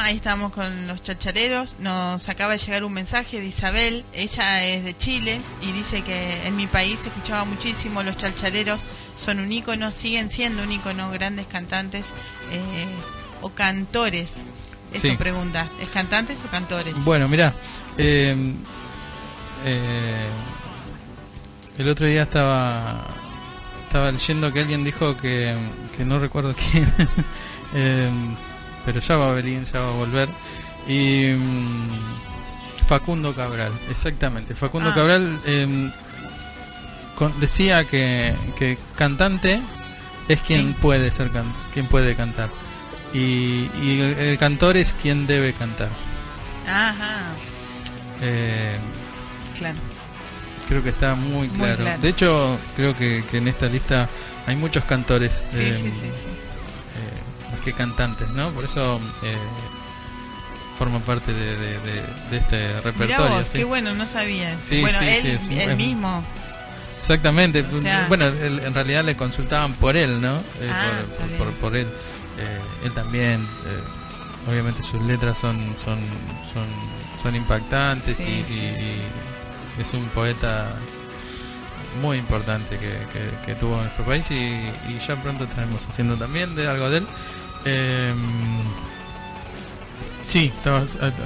Ahí 0.00 0.16
estamos 0.16 0.52
con 0.52 0.86
los 0.86 1.02
chachareros. 1.02 1.76
Nos 1.78 2.28
acaba 2.28 2.52
de 2.52 2.58
llegar 2.58 2.84
un 2.84 2.92
mensaje 2.92 3.40
de 3.40 3.46
Isabel. 3.46 4.04
Ella 4.12 4.64
es 4.64 4.84
de 4.84 4.96
Chile 4.96 5.40
y 5.62 5.72
dice 5.72 6.02
que 6.02 6.46
en 6.46 6.56
mi 6.56 6.66
país 6.66 6.98
se 7.00 7.08
escuchaba 7.08 7.44
muchísimo 7.44 8.02
los 8.02 8.16
chachareros. 8.16 8.80
Son 9.18 9.38
un 9.38 9.52
ícono, 9.52 9.92
siguen 9.92 10.30
siendo 10.30 10.62
un 10.62 10.72
ícono, 10.72 11.10
grandes 11.10 11.46
cantantes 11.46 12.06
eh, 12.52 12.86
o 13.42 13.50
cantores. 13.50 14.32
Eso 14.92 15.16
pregunta. 15.16 15.68
¿Es 15.80 15.88
cantantes 15.88 16.42
o 16.44 16.48
cantores? 16.48 16.94
Bueno, 17.04 17.28
mira. 17.28 17.52
Eh, 17.96 18.54
eh, 19.64 20.26
el 21.78 21.88
otro 21.88 22.06
día 22.06 22.22
estaba 22.22 23.06
estaba 23.86 24.10
leyendo 24.12 24.52
que 24.52 24.60
alguien 24.60 24.84
dijo 24.84 25.16
que, 25.16 25.54
que 25.96 26.04
no 26.04 26.18
recuerdo 26.18 26.54
quién. 26.54 26.92
pero 28.84 29.00
ya 29.00 29.16
va 29.16 29.30
a 29.30 29.32
venir, 29.32 29.64
ya 29.72 29.80
va 29.80 29.88
a 29.88 29.96
volver. 29.96 30.28
Y 30.86 31.32
mm, 31.36 32.86
Facundo 32.88 33.34
Cabral, 33.34 33.72
exactamente. 33.90 34.54
Facundo 34.54 34.90
ah. 34.90 34.94
Cabral 34.94 35.38
em, 35.46 35.90
decía 37.38 37.84
que, 37.84 38.34
que, 38.58 38.78
cantante 38.96 39.60
es 40.28 40.40
quien 40.40 40.74
puede 40.74 41.10
ser 41.10 41.30
quien 41.72 41.86
puede 41.86 42.14
cantar 42.14 42.48
y, 43.12 43.68
el, 44.00 44.38
cantor 44.38 44.76
es 44.76 44.92
quien 45.02 45.26
debe 45.26 45.52
cantar. 45.52 45.88
Ajá. 46.66 47.32
Eh, 48.22 48.76
claro. 49.58 49.78
Creo 50.68 50.82
que 50.82 50.90
está 50.90 51.14
muy 51.14 51.48
claro. 51.48 51.84
De 52.00 52.08
hecho, 52.08 52.58
creo 52.76 52.96
que, 52.96 53.24
en 53.32 53.48
esta 53.48 53.66
lista 53.66 54.08
hay 54.46 54.56
muchos 54.56 54.84
cantores. 54.84 55.32
Sí, 55.52 55.72
sí, 55.74 55.92
sí 55.92 56.10
que 57.60 57.72
cantantes, 57.72 58.28
¿no? 58.30 58.50
Por 58.50 58.64
eso 58.64 59.00
eh, 59.22 59.36
forma 60.78 61.00
parte 61.00 61.32
de, 61.32 62.02
este 62.32 62.80
repertorio. 62.80 63.28
Vos, 63.28 63.46
Qué 63.52 63.64
bueno, 63.64 63.94
no 63.94 64.06
sabía. 64.06 64.56
bueno, 64.80 64.98
él, 65.00 65.76
mismo. 65.76 66.24
Exactamente. 66.98 67.64
bueno, 68.08 68.26
en 68.26 68.74
realidad 68.74 69.04
le 69.04 69.16
consultaban 69.16 69.72
por 69.74 69.96
él, 69.96 70.20
¿no? 70.20 70.38
Eh, 70.38 70.70
ah, 70.70 70.90
por, 71.38 71.52
por, 71.54 71.76
él. 71.76 71.86
Eh, 72.38 72.86
él 72.86 72.92
también. 72.92 73.46
obviamente 74.48 74.82
sus 74.82 75.02
letras 75.02 75.38
son 75.38 75.56
son 75.84 75.98
son, 76.52 76.66
son 77.22 77.36
impactantes 77.36 78.18
y, 78.20 78.44
es 79.78 79.94
un 79.94 80.04
poeta 80.08 80.74
muy 82.02 82.18
importante 82.18 82.78
que, 82.78 82.92
que, 83.46 83.54
tuvo 83.54 83.76
nuestro 83.76 84.04
país 84.04 84.24
y, 84.30 84.34
y, 84.34 85.00
ya 85.06 85.16
pronto 85.16 85.44
estaremos 85.44 85.86
haciendo 85.88 86.16
también 86.16 86.54
de 86.54 86.68
algo 86.68 86.90
de 86.90 86.98
él. 86.98 87.06
Eh, 87.64 88.14
sí, 90.28 90.52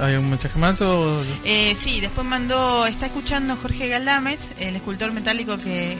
¿hay 0.01 0.15
un 0.15 0.29
mensaje 0.29 0.59
más? 0.59 0.81
O... 0.81 1.23
Eh, 1.43 1.75
sí, 1.79 2.01
después 2.01 2.25
mandó, 2.25 2.85
está 2.85 3.07
escuchando 3.07 3.55
Jorge 3.55 3.87
Galdames, 3.87 4.39
el 4.59 4.75
escultor 4.75 5.11
metálico 5.11 5.57
que, 5.57 5.97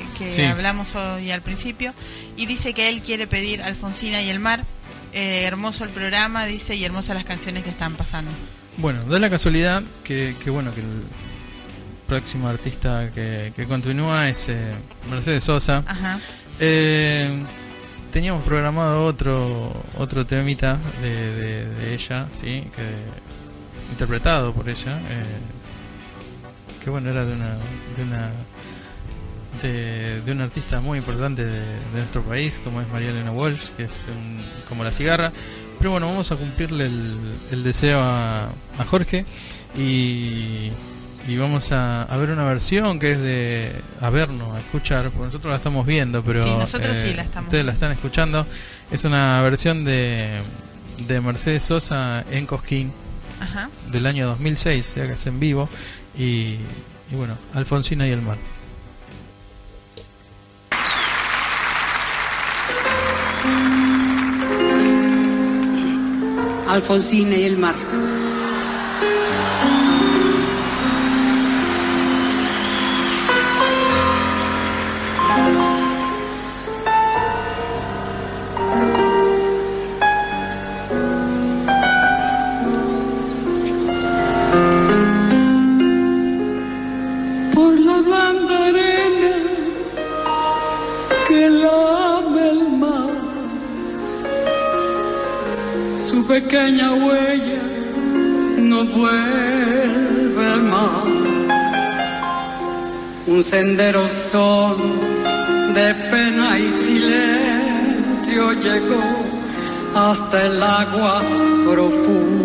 hablamos 0.50 0.96
hoy 0.96 1.32
al 1.32 1.42
principio, 1.42 1.94
y 2.36 2.46
dice 2.46 2.74
que 2.74 2.90
él 2.90 3.02
quiere 3.02 3.28
pedir 3.28 3.62
Alfonsina 3.62 4.22
y 4.22 4.30
el 4.30 4.40
mar. 4.40 4.64
Eh, 5.14 5.46
hermoso 5.46 5.86
el 5.86 5.92
programa, 5.92 6.46
dice, 6.46 6.76
y 6.76 6.84
hermosas 6.84 7.16
las 7.16 7.24
canciones 7.24 7.64
que 7.64 7.70
están 7.70 7.96
pasando. 7.96 8.32
Bueno, 8.78 9.06
da 9.06 9.18
la 9.18 9.30
casualidad 9.30 9.82
que, 10.04 10.36
bueno, 10.48 10.72
que 10.72 10.82
el 10.82 11.04
próximo 12.06 12.50
artista 12.50 13.10
que, 13.14 13.66
continúa 13.68 14.28
es 14.28 14.50
eh, 14.50 14.74
Mercedes 15.10 15.46
Sosa. 15.46 15.84
Ajá. 15.88 16.20
Eh, 16.60 17.46
teníamos 18.16 18.46
programado 18.46 19.04
otro 19.04 19.74
otro 19.98 20.26
temita 20.26 20.80
de, 21.02 21.66
de, 21.66 21.94
ella, 21.94 22.30
sí, 22.32 22.64
que 22.74 23.92
interpretado 23.92 24.54
por 24.54 24.70
ella, 24.70 25.00
eh, 25.00 26.82
que 26.82 26.90
bueno 26.90 27.10
era 27.10 27.26
de 27.26 27.34
una 27.34 27.58
de 27.98 28.04
una 28.04 28.32
de, 29.62 30.22
de 30.22 30.32
un 30.32 30.40
artista 30.40 30.80
muy 30.80 30.98
importante 30.98 31.44
de, 31.44 31.66
nuestro 31.94 32.22
país, 32.24 32.58
como 32.64 32.80
es 32.80 32.88
María 32.88 33.10
Elena 33.10 33.34
Walsh, 33.34 33.72
que 33.76 33.84
es 33.84 33.92
como 34.70 34.86
la 34.86 34.94
cigarra. 34.94 35.34
Pero 35.78 35.92
bueno, 35.92 36.08
vamos 36.08 36.32
a 36.32 36.38
cumplirle 36.38 36.86
el, 36.86 37.36
el 37.52 37.64
deseo 37.66 38.00
a, 38.00 38.46
a 38.46 38.86
Jorge 38.90 39.26
y 39.78 40.72
y 41.28 41.38
vamos 41.38 41.72
a, 41.72 42.08
ver 42.20 42.30
una 42.30 42.44
versión 42.44 43.00
que 43.00 43.12
es 43.12 43.20
de 43.20 43.72
a 44.00 44.10
vernos, 44.10 44.56
a 44.56 44.60
escuchar, 44.60 45.10
porque 45.10 45.26
nosotros 45.26 45.50
la 45.52 45.58
estamos 45.58 45.86
viendo, 45.86 46.24
pero 46.24 46.44
sí, 46.44 46.50
nosotros 46.50 46.98
sí 46.98 47.14
la 47.14 47.24
eh, 47.24 47.26
estamos 47.26 47.48
ustedes 47.48 47.66
la 47.66 47.72
están 47.72 47.92
escuchando. 47.92 48.46
Es 48.92 49.04
una 49.04 49.42
versión 49.42 49.84
de, 49.84 50.42
de 51.08 51.22
Mercedes 51.22 51.64
Sosa 51.64 52.24
en 52.30 52.46
Cosquín 52.46 52.94
del 53.92 54.06
año 54.06 54.28
2006, 54.28 54.86
o 54.88 54.94
sea 54.94 55.08
que 55.08 55.14
es 55.14 55.26
en 55.26 55.40
vivo. 55.40 55.68
Y, 56.18 56.58
y 57.12 57.16
bueno, 57.16 57.38
Alfonsina 57.54 58.08
y 58.08 58.12
el 58.12 58.22
mar. 58.22 58.38
Alfonsina 66.68 67.36
y 67.36 67.44
el 67.44 67.58
mar. 67.58 67.76
Pequeña 96.42 96.92
huella 96.92 97.62
no 98.58 98.84
vuelve 98.84 100.50
más. 100.72 101.06
Un 103.26 103.42
sendero 103.42 104.06
solo 104.06 104.90
de 105.78 105.88
pena 106.12 106.60
y 106.60 106.68
silencio 106.88 108.52
llegó 108.66 109.04
hasta 109.96 110.46
el 110.48 110.62
agua 110.62 111.24
profunda. 111.72 112.45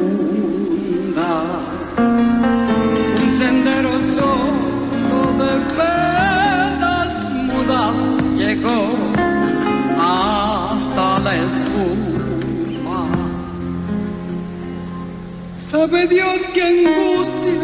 Sabe 15.70 16.08
Dios 16.08 16.38
que 16.52 16.62
angustia 16.64 17.60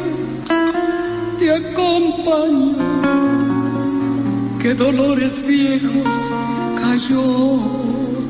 te 1.41 1.53
acompaña, 1.53 2.77
que 4.63 4.75
dolores 4.75 5.45
viejos 5.45 6.09
cayó 6.81 7.59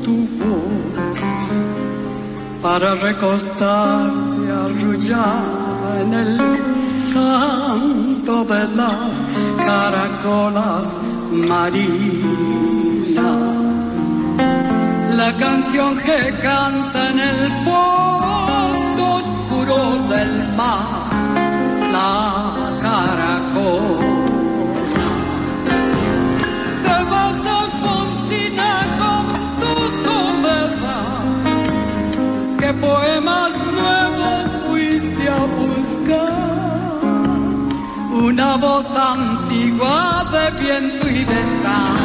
tu 0.03 0.27
voz 0.39 1.49
para 2.59 2.95
recostarte 2.95 4.51
arrullada 4.65 6.01
en 6.01 6.13
el 6.23 6.37
canto 7.13 8.45
de 8.45 8.67
las 8.79 9.13
caracolas 9.63 10.87
marinas. 11.31 13.13
La 15.15 15.31
canción 15.37 15.99
que 15.99 16.33
canta 16.41 17.11
en 17.11 17.19
el 17.19 17.51
fondo 17.63 18.46
oscuro 19.67 20.07
del 20.07 20.55
mar, 20.55 21.09
la 21.91 22.71
caracol. 22.81 24.17
poemas 32.79 33.51
nuevos 33.73 34.45
fuiste 34.67 35.29
a 35.29 35.45
buscar. 35.57 36.33
Una 38.11 38.57
voz 38.57 38.85
antigua 38.95 40.25
de 40.31 40.63
viento 40.63 41.09
y 41.09 41.23
de 41.23 41.41
sal. 41.61 41.97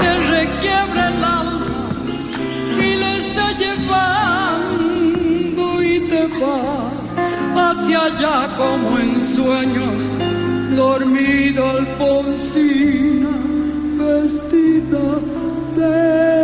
Te 0.00 0.10
requiebra 0.30 1.08
el 1.08 1.24
alma 1.24 2.20
y 2.78 2.94
les 2.94 3.34
te 3.34 3.64
llevar. 3.64 4.25
Allá 8.06 8.48
como 8.56 8.98
en 8.98 9.12
sueños, 9.34 10.04
dormido 10.76 11.70
Alfonsina, 11.70 13.28
vestida 13.98 15.06
de 15.76 16.35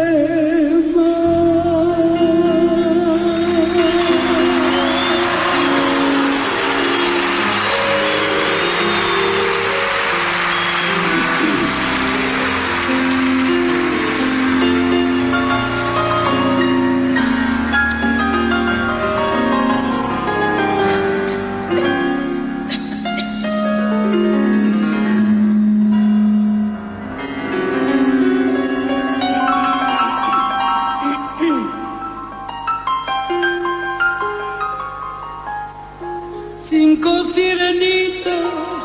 Cinco 36.73 37.13
sirenitas 37.25 38.85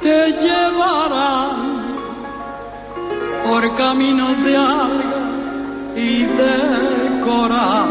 te 0.00 0.32
llevarán 0.32 1.84
por 3.46 3.72
caminos 3.76 4.42
de 4.42 4.56
algas 4.56 5.44
y 5.94 6.24
de 6.24 7.20
coral 7.24 7.86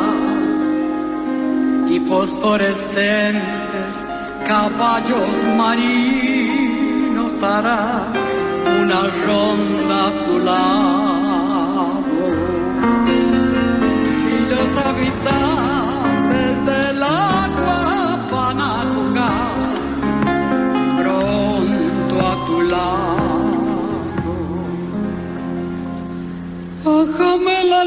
y 1.90 2.02
fosforescentes 2.02 4.06
caballos 4.46 5.38
marinos 5.56 7.32
harán 7.42 8.12
una 8.82 9.04
ronda 9.26 10.08
a 10.08 10.10
tu 10.26 10.40
lado 10.40 11.07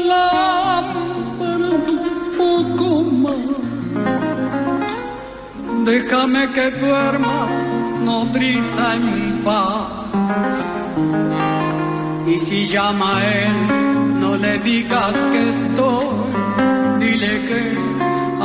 Lámpara 0.09 1.69
un 1.89 1.97
poco 2.37 2.87
más. 3.23 3.61
Déjame 5.85 6.51
que 6.51 6.71
duerma 6.71 7.47
nodriza 8.05 8.95
en 8.95 9.41
paz. 9.43 10.01
Y 12.27 12.37
si 12.37 12.67
llama 12.67 13.17
a 13.17 13.27
él, 13.27 13.57
no 14.21 14.35
le 14.37 14.59
digas 14.59 15.15
que 15.31 15.49
estoy. 15.49 16.05
Dile 16.99 17.33
que 17.47 17.61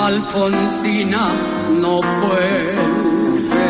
Alfonsina 0.06 1.26
no 1.82 2.00
vuelve. 2.20 3.68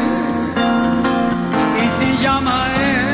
Y 1.82 1.86
si 1.96 2.22
llama 2.22 2.54
a 2.64 2.68
él, 2.92 3.08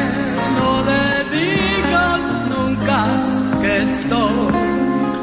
no 0.58 0.72
le 0.90 1.04
digas 1.38 2.22
nunca 2.52 2.98
que 3.62 3.72
estoy. 3.82 4.61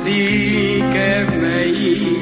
Di 0.10 0.82
que 0.94 1.12
me 1.40 1.58
iré. 1.68 2.22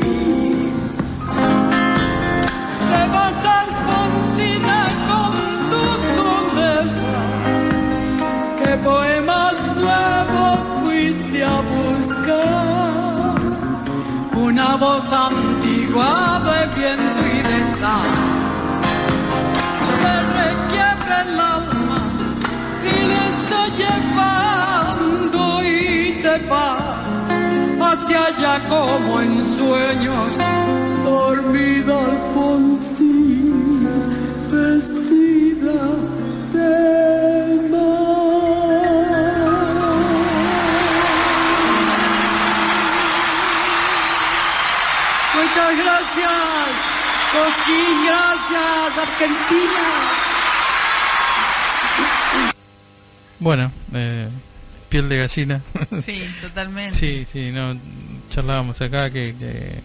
Te 2.90 3.02
vas 3.14 3.42
Alfonsina 3.60 4.80
con 5.10 5.34
tu 5.72 5.84
soledad. 6.18 6.88
¿Qué 8.60 8.72
poemas 8.90 9.56
nuevos 9.84 10.58
fuiste 10.82 11.40
a 11.46 11.58
buscar? 11.72 13.36
Una 14.48 14.70
voz 14.76 15.08
antigua 15.30 16.42
de 16.48 16.60
viento 16.78 17.22
y 17.36 17.40
de 17.50 17.60
sal. 17.80 18.17
Hacia 28.08 28.26
allá 28.26 28.68
como 28.70 29.22
en 29.22 29.44
sueños, 29.44 30.38
dormida 31.04 32.00
Alfonsina, 32.06 33.90
vestida 34.50 35.82
de 36.54 37.70
mar. 37.70 37.98
Muchas 45.36 45.72
gracias, 45.84 46.72
Coquín, 47.34 48.06
gracias, 48.06 48.98
Argentina. 49.02 49.86
Bueno, 53.40 53.72
piel 54.98 55.10
de 55.10 55.18
gallina. 55.18 55.62
Sí, 56.02 56.24
totalmente. 56.42 56.96
sí, 56.96 57.26
sí, 57.32 57.52
no, 57.52 57.78
charlábamos 58.30 58.80
acá 58.82 59.10
que, 59.10 59.36
que 59.38 59.80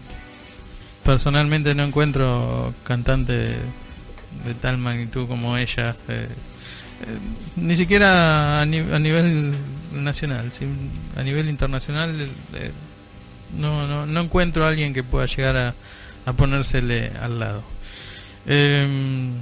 personalmente 1.03 1.75
no 1.75 1.83
encuentro 1.83 2.73
cantante 2.83 3.33
de, 3.33 3.55
de 4.45 4.53
tal 4.61 4.77
magnitud 4.77 5.27
como 5.27 5.57
ella. 5.57 5.95
eh, 6.07 6.27
eh, 6.27 7.17
ni 7.57 7.75
siquiera 7.75 8.61
a, 8.61 8.65
ni- 8.65 8.79
a 8.79 8.99
nivel 8.99 9.53
nacional, 9.93 10.51
sí, 10.51 10.65
a 11.15 11.23
nivel 11.23 11.49
internacional 11.49 12.15
eh, 12.53 12.71
no, 13.57 13.87
no, 13.87 14.05
no 14.05 14.21
encuentro 14.21 14.65
a 14.65 14.69
alguien 14.69 14.93
que 14.93 15.03
pueda 15.03 15.25
llegar 15.27 15.55
a, 15.57 15.73
a 16.25 16.33
ponérsele 16.33 17.11
al 17.21 17.39
lado. 17.39 17.63
Em, 18.45 19.33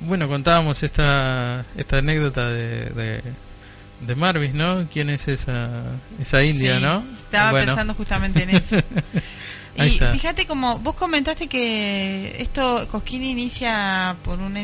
bueno, 0.00 0.28
contábamos 0.28 0.82
esta, 0.82 1.64
esta 1.76 1.98
anécdota 1.98 2.48
de, 2.48 2.84
de, 2.90 3.22
de 4.06 4.14
Marvis, 4.14 4.54
¿no? 4.54 4.86
¿Quién 4.92 5.10
es 5.10 5.28
esa, 5.28 5.82
esa 6.20 6.42
india, 6.42 6.76
Sí, 6.76 6.82
no? 6.82 7.04
Estaba 7.12 7.50
Bueno. 7.50 7.66
pensando 7.66 7.94
justamente 7.94 8.42
en 8.42 8.50
eso. 8.50 8.76
Y 9.76 9.82
está. 9.94 10.12
fíjate 10.12 10.46
como 10.46 10.78
vos 10.80 10.94
comentaste 10.94 11.46
que 11.46 12.34
esto 12.38 12.86
Cosquín 12.90 13.22
inicia 13.22 14.16
por 14.24 14.38
una 14.40 14.60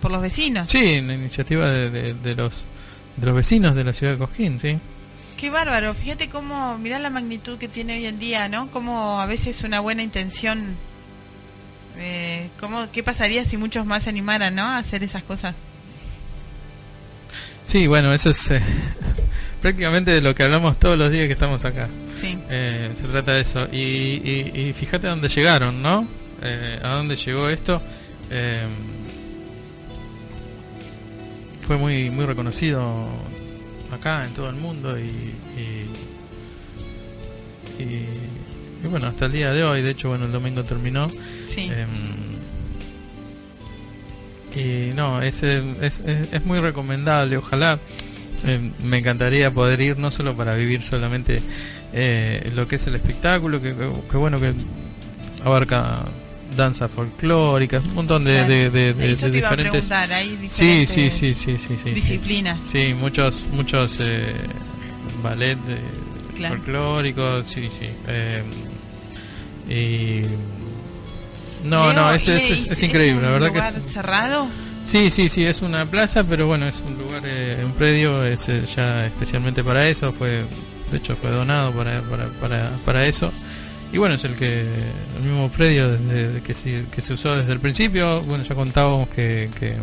por 0.00 0.10
los 0.10 0.22
vecinos. 0.22 0.70
Sí, 0.70 0.98
una 0.98 1.14
iniciativa 1.14 1.68
de, 1.70 1.90
de, 1.90 2.14
de 2.14 2.34
los 2.34 2.64
de 3.16 3.26
los 3.26 3.34
vecinos 3.36 3.74
de 3.76 3.84
la 3.84 3.92
ciudad 3.92 4.14
de 4.14 4.18
Cosquín, 4.18 4.58
sí. 4.58 4.78
Qué 5.36 5.50
bárbaro, 5.50 5.92
fíjate 5.94 6.28
cómo, 6.28 6.78
mirá 6.78 6.98
la 6.98 7.10
magnitud 7.10 7.58
que 7.58 7.68
tiene 7.68 7.94
hoy 7.94 8.06
en 8.06 8.18
día, 8.18 8.48
¿no? 8.48 8.70
Como 8.70 9.20
a 9.20 9.26
veces 9.26 9.62
una 9.62 9.80
buena 9.80 10.02
intención, 10.02 10.74
eh, 11.98 12.48
cómo, 12.58 12.90
¿qué 12.90 13.02
pasaría 13.02 13.44
si 13.44 13.56
muchos 13.56 13.84
más 13.84 14.04
se 14.04 14.10
animaran, 14.10 14.54
¿no? 14.54 14.62
A 14.62 14.78
hacer 14.78 15.04
esas 15.04 15.22
cosas. 15.22 15.54
Sí, 17.64 17.86
bueno, 17.86 18.12
eso 18.12 18.30
es 18.30 18.50
eh, 18.50 18.60
prácticamente 19.62 20.10
de 20.10 20.20
lo 20.20 20.34
que 20.34 20.42
hablamos 20.42 20.78
todos 20.78 20.98
los 20.98 21.10
días 21.10 21.26
que 21.26 21.32
estamos 21.32 21.64
acá. 21.64 21.88
Sí, 22.16 22.38
Eh, 22.50 22.90
se 22.94 23.04
trata 23.04 23.32
de 23.34 23.40
eso. 23.40 23.66
Y, 23.72 23.78
y, 23.78 24.52
y 24.68 24.72
fíjate 24.72 25.06
a 25.06 25.10
dónde 25.10 25.28
llegaron, 25.28 25.82
¿no? 25.82 26.06
Eh, 26.42 26.78
a 26.82 26.88
dónde 26.90 27.16
llegó 27.16 27.48
esto. 27.48 27.80
Eh, 28.30 28.66
fue 31.66 31.76
muy 31.76 32.10
muy 32.10 32.26
reconocido 32.26 33.06
acá 33.92 34.24
en 34.24 34.32
todo 34.34 34.48
el 34.50 34.56
mundo 34.56 34.98
y, 34.98 35.02
y, 35.56 35.86
y- 37.82 38.06
y 38.84 38.88
bueno, 38.88 39.06
hasta 39.06 39.26
el 39.26 39.32
día 39.32 39.52
de 39.52 39.62
hoy, 39.62 39.80
de 39.80 39.90
hecho, 39.90 40.08
bueno, 40.08 40.24
el 40.24 40.32
domingo 40.32 40.64
terminó. 40.64 41.08
sí. 41.46 41.70
Y 44.54 44.90
no, 44.94 45.22
es, 45.22 45.42
eh, 45.42 45.62
es, 45.80 46.00
es, 46.06 46.32
es 46.32 46.44
muy 46.44 46.60
recomendable. 46.60 47.36
Ojalá 47.38 47.78
em, 48.44 48.72
me 48.84 48.98
encantaría 48.98 49.50
poder 49.50 49.80
ir, 49.80 49.98
no 49.98 50.10
solo 50.10 50.36
para 50.36 50.54
vivir 50.54 50.82
solamente 50.82 51.40
eh, 51.94 52.50
lo 52.54 52.68
que 52.68 52.76
es 52.76 52.86
el 52.86 52.94
espectáculo, 52.96 53.60
que, 53.62 53.74
que- 53.74 53.90
que 54.10 54.16
bueno 54.16 54.38
que 54.40 54.52
abarca 55.44 56.04
danza 56.56 56.86
folclórica, 56.88 57.78
un 57.88 57.94
montón 57.94 58.24
de, 58.24 58.44
de, 58.44 58.68
de- 58.70 58.92
de- 58.94 59.12
Eso 59.12 59.26
de 59.26 59.32
te 59.32 59.38
iba 59.38 59.48
a 59.48 59.56
diferentes. 59.56 59.90
hay 59.90 60.28
Sí, 60.50 60.80
diferentes 60.80 61.14
sí, 61.14 61.34
sí, 61.34 61.34
sí, 61.34 61.56
sí, 61.66 61.76
sí. 61.82 61.90
disciplinas. 61.92 62.62
Sí, 62.62 62.92
muchos, 62.94 63.40
muchos 63.52 63.96
eh, 64.00 64.34
ballet 65.22 65.56
eh, 65.68 65.78
Claro. 66.36 66.56
folclóricos, 66.56 67.46
sí, 67.46 67.68
sí. 67.78 67.88
eh, 68.08 68.42
y 69.68 70.22
no, 71.64 71.92
Leo, 71.92 72.02
no, 72.02 72.12
es, 72.12 72.26
¿y 72.28 72.30
es, 72.32 72.66
es- 72.70 72.82
increíble, 72.82 73.16
un 73.18 73.22
la 73.22 73.30
verdad 73.32 73.48
lugar 73.48 73.72
que 73.74 73.78
es- 73.80 73.86
cerrado? 73.92 74.48
Sí, 74.84 75.10
sí, 75.10 75.28
sí, 75.28 75.44
es 75.44 75.62
una 75.62 75.86
plaza, 75.86 76.24
pero 76.24 76.46
bueno, 76.48 76.66
es 76.66 76.82
un 76.84 76.98
lugar, 76.98 77.22
eh, 77.24 77.62
un 77.64 77.72
predio, 77.72 78.24
es 78.24 78.48
eh, 78.48 78.64
ya 78.74 79.06
especialmente 79.06 79.62
para 79.62 79.88
eso, 79.88 80.12
fue, 80.12 80.42
de 80.90 80.96
hecho 80.98 81.14
fue 81.14 81.30
donado 81.30 81.70
para, 81.72 82.00
para, 82.02 82.26
para, 82.40 82.70
para 82.84 83.06
eso. 83.06 83.32
Y 83.92 83.98
bueno, 83.98 84.14
es 84.16 84.24
el 84.24 84.34
que 84.34 84.62
el 84.62 85.22
mismo 85.22 85.50
predio 85.50 85.92
desde, 85.96 86.40
que, 86.42 86.54
se, 86.54 86.84
que 86.90 87.00
se 87.02 87.12
usó 87.12 87.36
desde 87.36 87.52
el 87.52 87.60
principio. 87.60 88.22
Bueno, 88.22 88.42
ya 88.42 88.54
contábamos 88.54 89.08
que, 89.10 89.50
que, 89.60 89.74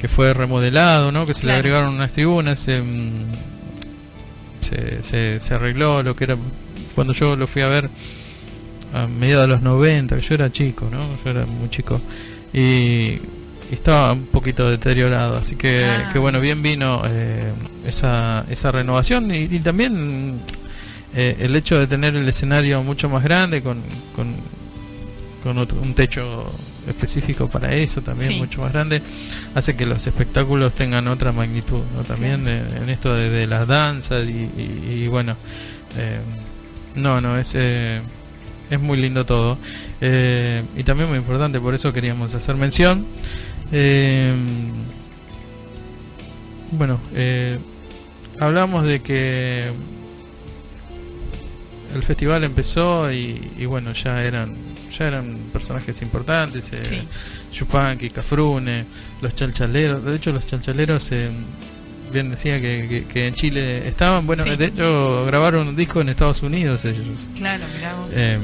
que 0.00 0.08
fue 0.08 0.32
remodelado, 0.32 1.10
¿no? 1.12 1.26
Que 1.26 1.34
se 1.34 1.44
le 1.46 1.52
agregaron 1.52 1.94
unas 1.94 2.12
tribunas, 2.12 2.60
se, 2.60 2.80
mm, 2.80 3.24
se, 4.60 5.02
se, 5.02 5.40
se 5.40 5.54
arregló 5.54 6.02
lo 6.02 6.14
que 6.16 6.24
era 6.24 6.36
cuando 6.94 7.12
yo 7.12 7.36
lo 7.36 7.46
fui 7.46 7.62
a 7.62 7.66
ver 7.68 7.90
a 8.92 9.06
mediados 9.06 9.48
de 9.48 9.54
los 9.54 9.62
90, 9.62 10.16
que 10.16 10.22
yo 10.22 10.34
era 10.34 10.50
chico, 10.52 10.88
¿no? 10.90 11.04
Yo 11.24 11.30
era 11.30 11.46
muy 11.46 11.68
chico. 11.70 12.00
Y, 12.52 13.18
estaba 13.70 14.12
un 14.12 14.26
poquito 14.26 14.68
deteriorado, 14.70 15.34
así 15.38 15.56
que, 15.56 15.84
Ah. 15.86 16.10
que 16.12 16.18
bueno, 16.18 16.40
bien 16.40 16.62
vino 16.62 17.02
eh, 17.08 17.50
esa, 17.86 18.44
esa 18.50 18.70
renovación 18.70 19.34
y, 19.34 19.44
y 19.44 19.60
también 19.60 20.40
eh, 21.14 21.36
el 21.40 21.56
hecho 21.56 21.78
de 21.78 21.86
tener 21.86 22.14
el 22.14 22.28
escenario 22.28 22.82
mucho 22.82 23.08
más 23.08 23.24
grande 23.24 23.62
con, 23.62 23.80
con, 24.14 24.34
con 25.42 25.56
otro- 25.56 25.80
un 25.80 25.94
techo 25.94 26.44
específico 26.86 27.48
para 27.48 27.74
eso 27.74 28.02
también 28.02 28.32
Sí. 28.32 28.38
mucho 28.40 28.60
más 28.60 28.72
grande 28.74 29.00
hace 29.54 29.74
que 29.74 29.86
los 29.86 30.06
espectáculos 30.06 30.74
tengan 30.74 31.08
otra 31.08 31.32
magnitud 31.32 31.80
¿no? 31.96 32.02
también 32.02 32.46
eh, 32.48 32.62
en 32.76 32.90
esto 32.90 33.14
de, 33.14 33.30
de 33.30 33.46
las 33.46 33.66
danzas 33.66 34.24
y, 34.24 34.32
y- 34.32 35.02
y 35.04 35.08
bueno 35.08 35.34
eh, 35.96 36.18
no 36.96 37.20
no 37.22 37.38
es 37.38 37.52
eh, 37.54 38.00
es 38.72 38.80
muy 38.80 38.98
lindo 38.98 39.24
todo. 39.26 39.58
Eh, 40.00 40.62
y 40.76 40.82
también 40.84 41.08
muy 41.08 41.18
importante 41.18 41.60
por 41.60 41.74
eso 41.74 41.92
queríamos 41.92 42.34
hacer 42.34 42.56
mención. 42.56 43.06
Eh, 43.70 44.34
bueno 46.72 46.98
eh, 47.14 47.58
hablamos 48.40 48.84
de 48.84 49.00
que 49.02 49.64
el 51.94 52.02
festival 52.02 52.44
empezó 52.44 53.12
y, 53.12 53.50
y 53.58 53.66
bueno 53.66 53.92
ya 53.92 54.22
eran 54.24 54.54
ya 54.98 55.08
eran 55.08 55.36
personajes 55.52 56.00
importantes 56.02 56.70
eh, 56.72 56.84
Sí. 56.84 57.02
Yupanqui, 57.58 58.10
Cafrune, 58.10 58.84
los 59.20 59.34
chalchaleros. 59.34 60.02
De 60.04 60.16
hecho 60.16 60.32
los 60.32 60.46
chalchaleros 60.46 61.12
eh, 61.12 61.30
bien 62.12 62.30
decía 62.30 62.60
que, 62.60 62.86
que- 62.88 63.04
que 63.04 63.26
en 63.28 63.34
Chile 63.34 63.88
estaban 63.88 64.26
bueno 64.26 64.44
Sí. 64.44 64.54
de 64.56 64.66
hecho 64.66 65.24
grabaron 65.26 65.68
un 65.68 65.76
disco 65.76 66.00
en 66.00 66.08
Estados 66.10 66.42
Unidos 66.42 66.84
ellos 66.84 67.28
Claro, 67.36 67.64
mirá 67.76 67.94
vos. 67.94 68.08
eh, 68.14 68.38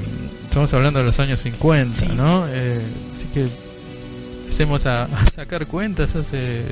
estamos 0.44 0.72
hablando 0.74 0.98
de 1.00 1.04
los 1.06 1.18
años 1.20 1.40
50, 1.42 1.98
Sí. 1.98 2.06
¿no? 2.14 2.46
Eh, 2.48 2.80
así 3.14 3.24
que 3.34 3.46
empecemos 4.44 4.86
a, 4.86 5.04
a 5.04 5.26
sacar 5.26 5.66
cuentas 5.66 6.14
hace 6.16 6.62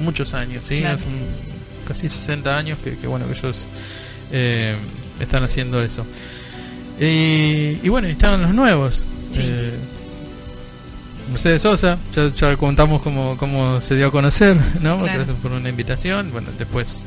muchos 0.00 0.34
años, 0.34 0.64
¿sí? 0.64 0.76
Claro. 0.78 0.96
Hace 0.96 1.06
un- 1.06 1.50
casi 1.86 2.08
60 2.08 2.56
años 2.56 2.78
que, 2.84 2.96
que, 2.98 3.06
bueno, 3.06 3.26
que 3.26 3.32
ellos 3.38 3.66
eh, 4.32 4.76
están 5.18 5.42
haciendo 5.44 5.82
eso. 5.82 6.04
Y, 7.00 7.78
y 7.82 7.88
bueno, 7.88 8.08
y 8.08 8.12
estaban 8.12 8.42
los 8.42 8.54
nuevos. 8.54 9.04
Sí. 9.32 9.42
Mercedes 11.30 11.62
Sosa, 11.62 11.98
ya, 12.14 12.28
ya 12.28 12.56
contamos 12.56 13.02
cómo, 13.02 13.36
cómo 13.36 13.80
se 13.80 13.96
dio 13.96 14.08
a 14.08 14.10
conocer, 14.10 14.56
¿no? 14.80 14.98
Claro. 14.98 15.12
Gracias 15.14 15.36
por 15.42 15.52
una 15.52 15.68
invitación. 15.68 16.30
Bueno, 16.32 16.48
después 16.58 17.04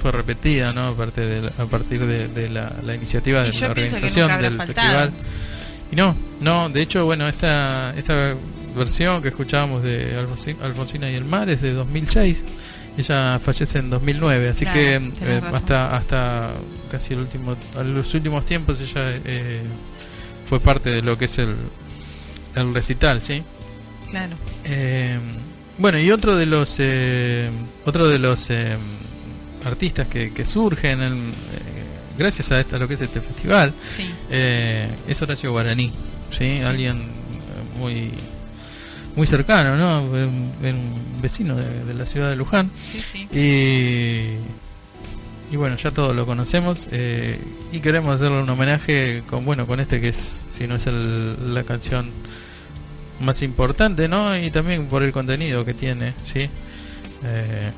fue 0.00 0.12
repetida, 0.12 0.72
¿no? 0.72 0.88
Aparte 0.88 1.20
de 1.20 1.48
a 1.48 1.66
partir 1.66 2.06
de, 2.06 2.28
de 2.28 2.48
la, 2.48 2.72
la 2.82 2.94
iniciativa 2.94 3.46
Y 3.46 3.50
de 3.52 3.60
la 3.60 3.68
organización 3.68 4.40
del 4.42 4.56
faltado. 4.56 4.66
festival. 4.88 5.12
Y 5.92 5.96
no, 5.96 6.16
no, 6.40 6.68
de 6.68 6.80
hecho, 6.82 7.04
bueno, 7.04 7.28
esta 7.28 7.92
esta 7.96 8.34
versión 8.76 9.20
que 9.20 9.28
escuchábamos 9.28 9.82
de 9.82 10.16
Alfonsi- 10.18 10.56
Alfonsina 10.62 11.10
y 11.10 11.16
el 11.16 11.24
mar 11.24 11.50
es 11.50 11.60
de 11.60 11.72
2006. 11.72 12.42
Ella 12.96 13.38
fallece 13.38 13.78
en 13.78 13.88
2009, 13.90 14.48
así 14.50 14.64
Claro, 14.64 14.78
que 14.78 14.94
eh, 15.22 15.40
hasta 15.52 15.96
hasta 15.96 16.50
casi 16.90 17.14
el 17.14 17.20
último 17.20 17.56
a 17.78 17.82
los 17.82 18.12
últimos 18.14 18.44
tiempos 18.44 18.80
ella 18.80 19.16
eh, 19.24 19.62
fue 20.46 20.60
parte 20.60 20.90
de 20.90 21.00
lo 21.02 21.16
que 21.16 21.24
es 21.26 21.38
el 21.38 21.54
el 22.54 22.74
recital, 22.74 23.22
¿sí? 23.22 23.42
Claro. 24.10 24.36
Eh, 24.64 25.18
bueno, 25.78 25.98
y 25.98 26.10
otro 26.10 26.36
de 26.36 26.46
los 26.46 26.76
eh, 26.78 27.48
otro 27.84 28.08
de 28.08 28.18
los 28.18 28.50
eh, 28.50 28.76
artistas 29.64 30.08
que, 30.08 30.32
que 30.32 30.44
surgen 30.44 31.00
en, 31.02 31.12
eh, 31.30 31.32
gracias 32.18 32.50
a, 32.52 32.60
esta, 32.60 32.78
lo 32.78 32.86
que 32.88 32.94
es 32.94 33.00
este 33.00 33.20
festival 33.20 33.72
Sí. 33.88 34.10
eh, 34.30 34.90
es 35.08 35.22
Horacio 35.22 35.52
Guaraní, 35.52 35.92
¿sí? 36.36 36.58
Sí. 36.58 36.60
Alguien 36.64 36.98
eh, 36.98 37.78
muy 37.78 38.12
muy 39.16 39.26
cercano, 39.26 39.76
¿no? 39.76 40.02
Un, 40.02 40.52
un 40.62 41.20
vecino 41.20 41.56
de, 41.56 41.84
de 41.84 41.94
la 41.94 42.06
ciudad 42.06 42.30
de 42.30 42.36
Luján 42.36 42.70
Sí, 42.92 43.00
sí. 43.12 43.28
y 43.36 44.36
y 45.50 45.56
bueno 45.56 45.76
ya 45.76 45.90
todos 45.90 46.14
lo 46.14 46.26
conocemos 46.26 46.88
eh, 46.92 47.40
y 47.72 47.80
queremos 47.80 48.14
hacerle 48.14 48.42
un 48.42 48.48
homenaje 48.48 49.22
con 49.28 49.44
bueno 49.44 49.66
con 49.66 49.80
este 49.80 50.00
que 50.00 50.08
es 50.08 50.46
si 50.48 50.66
no 50.66 50.76
es 50.76 50.86
la 50.86 51.64
canción 51.64 52.10
más 53.20 53.42
importante 53.42 54.08
no 54.08 54.36
y 54.36 54.50
también 54.50 54.86
por 54.86 55.02
el 55.02 55.12
contenido 55.12 55.64
que 55.64 55.74
tiene 55.74 56.14
sí 56.24 56.48
Eh, 57.22 57.70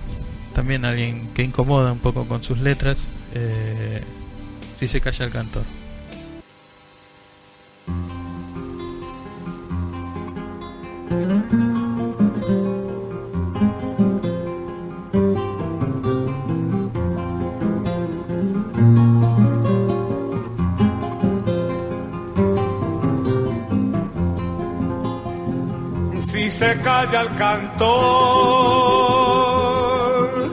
también 0.54 0.84
alguien 0.84 1.30
que 1.34 1.42
incomoda 1.42 1.90
un 1.90 1.98
poco 1.98 2.24
con 2.26 2.44
sus 2.44 2.58
letras 2.60 3.08
eh, 3.34 4.00
si 4.78 4.86
se 4.86 5.00
calla 5.00 5.24
el 5.24 5.32
cantor 5.32 5.64
Calla 26.80 27.20
el 27.20 27.36
cantor, 27.36 27.92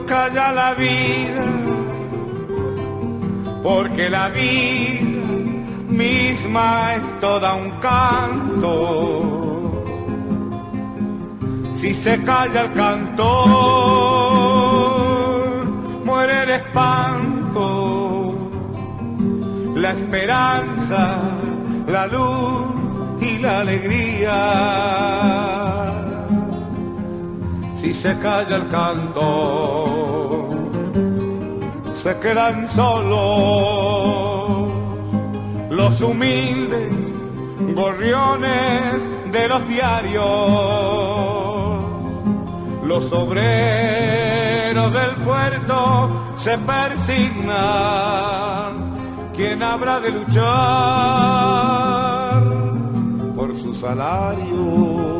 calla 0.06 0.52
la 0.52 0.74
vida, 0.74 1.46
porque 3.62 4.10
la 4.10 4.28
vida 4.28 5.00
misma 5.88 6.96
es 6.96 7.20
toda 7.20 7.54
un 7.54 7.70
canto. 7.80 9.78
Si 11.74 11.94
se 11.94 12.22
calla 12.22 12.66
el 12.66 12.74
cantor, 12.74 13.30
muere 16.04 16.42
el 16.42 16.50
espanto, 16.50 18.34
la 19.74 19.90
esperanza, 19.90 21.18
la 21.88 22.06
luz 22.06 22.66
y 23.22 23.38
la 23.38 23.60
alegría. 23.60 24.36
Si 27.80 27.94
se 27.94 28.18
calla 28.18 28.56
el 28.56 28.68
canto, 28.68 30.50
se 31.94 32.18
quedan 32.18 32.68
solos 32.68 34.68
los 35.70 36.00
humildes 36.02 36.92
gorriones 37.74 39.00
de 39.32 39.48
los 39.48 39.66
diarios, 39.66 40.24
los 42.84 43.10
obreros 43.12 44.92
del 44.92 45.14
puerto 45.24 46.34
se 46.36 46.58
persignan. 46.58 47.56
¿Quién 49.34 49.62
habrá 49.62 50.00
de 50.00 50.10
luchar 50.10 50.42
por 53.34 53.58
su 53.58 53.74
salario? 53.74 55.19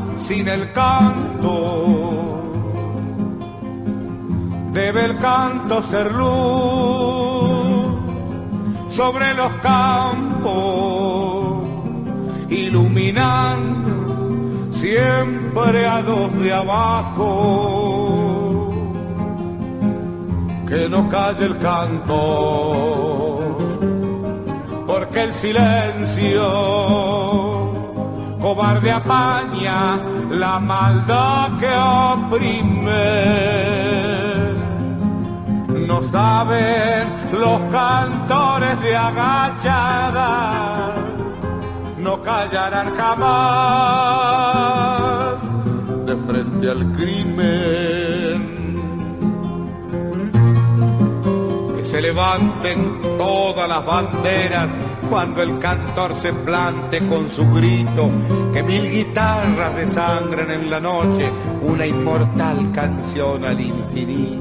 sin 0.21 0.47
el 0.47 0.71
canto? 0.71 2.41
Debe 4.73 5.05
el 5.05 5.17
canto 5.17 5.83
ser 5.83 6.11
luz 6.13 7.81
sobre 8.89 9.33
los 9.33 9.51
campos, 9.63 10.53
iluminando 12.49 13.81
siempre 14.71 15.85
a 15.85 16.01
los 16.01 16.39
de 16.39 16.53
abajo, 16.53 17.19
que 20.67 20.89
no 20.89 21.09
calle 21.09 21.45
el 21.45 21.57
canto, 21.57 22.17
porque 24.87 25.23
el 25.23 25.33
silencio 25.33 26.41
cobarde 28.41 28.91
apaña 28.91 29.99
la 30.29 30.59
maldad 30.59 31.49
que 31.59 31.69
oprime 32.25 33.61
no 35.91 36.01
saben 36.03 37.07
los 37.33 37.59
cantores 37.69 38.81
de 38.81 38.95
agachada, 38.95 40.29
no 41.97 42.21
callarán 42.21 42.95
jamás 42.95 43.31
de 46.05 46.15
frente 46.15 46.71
al 46.71 46.91
crimen. 46.93 48.61
Que 51.75 51.83
se 51.83 52.01
levanten 52.01 53.01
todas 53.17 53.67
las 53.67 53.85
banderas 53.85 54.69
cuando 55.11 55.43
el 55.43 55.59
cantor 55.59 56.15
se 56.15 56.31
plante 56.31 57.05
con 57.05 57.29
su 57.29 57.45
grito, 57.51 58.09
que 58.53 58.63
mil 58.63 58.89
guitarras 58.89 59.75
desangren 59.75 60.49
en 60.49 60.69
la 60.69 60.79
noche 60.79 61.29
una 61.61 61.85
inmortal 61.85 62.71
canción 62.71 63.43
al 63.43 63.59
infinito. 63.59 64.39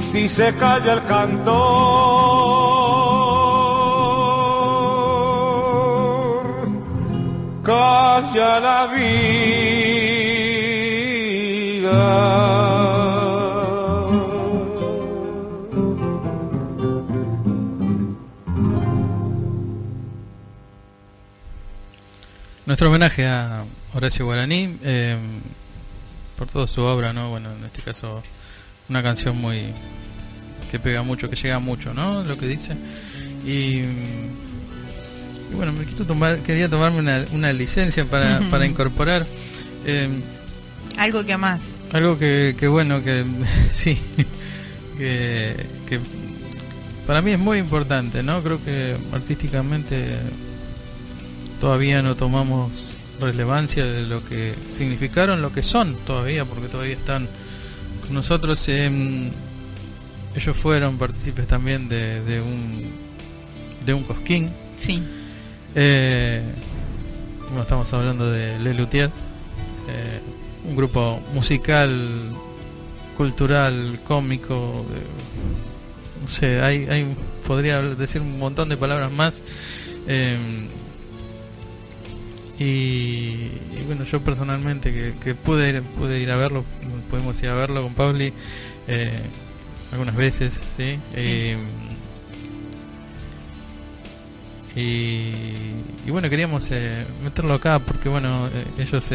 si 0.00 0.28
se 0.28 0.52
calla 0.54 0.94
el 0.94 1.04
cantor, 1.04 1.54
calla 7.62 8.60
la 8.60 8.86
vida. 8.96 9.28
Nuestro 22.68 22.90
homenaje 22.90 23.26
a 23.26 23.64
Horacio 23.94 24.26
Guaraní 24.26 24.76
eh, 24.84 25.16
por 26.36 26.48
toda 26.48 26.68
su 26.68 26.82
obra, 26.82 27.14
¿no? 27.14 27.30
Bueno, 27.30 27.50
en 27.50 27.64
este 27.64 27.80
caso 27.80 28.22
una 28.90 29.02
canción 29.02 29.40
muy 29.40 29.72
que 30.70 30.78
pega 30.78 31.02
mucho, 31.02 31.30
que 31.30 31.36
llega 31.36 31.60
mucho, 31.60 31.94
¿no? 31.94 32.22
Lo 32.24 32.36
que 32.36 32.46
dice. 32.46 32.76
Y, 33.42 33.84
bueno, 35.56 35.72
me 35.72 35.84
quiero 35.84 36.04
tomar, 36.04 36.40
quería 36.40 36.68
tomarme 36.68 36.98
una, 36.98 37.24
una 37.32 37.54
licencia 37.54 38.04
para, 38.04 38.40
para 38.50 38.66
incorporar. 38.66 39.26
Em, 39.86 40.20
algo 40.98 41.24
que 41.24 41.38
más. 41.38 41.62
Algo 41.94 42.18
que, 42.18 42.54
que 42.58 42.68
bueno, 42.68 43.02
que 43.02 43.24
sí, 43.72 43.98
que, 44.98 45.56
que 45.88 46.00
para 47.06 47.22
mí 47.22 47.30
es 47.30 47.38
muy 47.38 47.56
importante, 47.56 48.22
¿no? 48.22 48.42
Creo 48.42 48.62
que 48.62 48.94
artísticamente 49.14 50.18
todavía 51.60 52.02
no 52.02 52.16
tomamos 52.16 52.70
relevancia 53.20 53.84
de 53.84 54.02
lo 54.02 54.24
que 54.24 54.54
significaron, 54.70 55.42
lo 55.42 55.52
que 55.52 55.62
son 55.62 55.94
todavía, 56.06 56.44
porque 56.44 56.68
todavía 56.68 56.94
están 56.94 57.28
nosotros, 58.10 58.64
eh, 58.68 59.30
ellos 60.34 60.56
fueron 60.56 60.98
partícipes 60.98 61.46
también 61.46 61.88
de, 61.88 62.22
de, 62.22 62.40
un 62.40 62.90
de 63.84 63.94
un 63.94 64.02
cosquín. 64.04 64.50
Sí. 64.78 65.02
Eh, 65.74 66.42
bueno, 67.48 67.62
estamos 67.62 67.92
hablando 67.92 68.30
de 68.30 68.58
Le 68.58 68.74
Luthier, 68.74 69.10
eh, 69.88 70.20
un 70.64 70.76
grupo 70.76 71.20
musical, 71.34 72.32
cultural, 73.16 73.98
cómico. 74.04 74.86
no 76.22 76.28
sé, 76.28 76.60
hay, 76.60 76.86
hay, 76.88 77.14
podría 77.46 77.82
decir 77.82 78.22
un 78.22 78.38
montón 78.38 78.68
de 78.68 78.76
palabras 78.76 79.10
más. 79.10 79.42
Eh, 82.60 83.50
y, 83.78 83.82
bueno, 83.86 84.04
yo 84.04 84.20
personalmente 84.20 84.92
que, 84.92 85.14
que, 85.22 85.34
pude, 85.34 85.70
ir, 85.70 85.82
pude 85.82 86.20
ir 86.20 86.30
a 86.30 86.36
verlo, 86.36 86.64
pudimos 87.10 87.40
ir 87.42 87.50
a 87.50 87.54
verlo 87.54 87.82
con 87.82 87.94
Pauli 87.94 88.32
eh, 88.86 89.12
algunas 89.92 90.16
veces, 90.16 90.60
¿sí? 90.76 90.98
Eh, 91.14 91.56
y, 94.74 96.10
bueno, 96.10 96.30
queríamos 96.30 96.68
eh, 96.70 97.04
meterlo 97.22 97.54
acá 97.54 97.80
porque 97.80 98.08
bueno, 98.08 98.48
ellos 98.78 99.10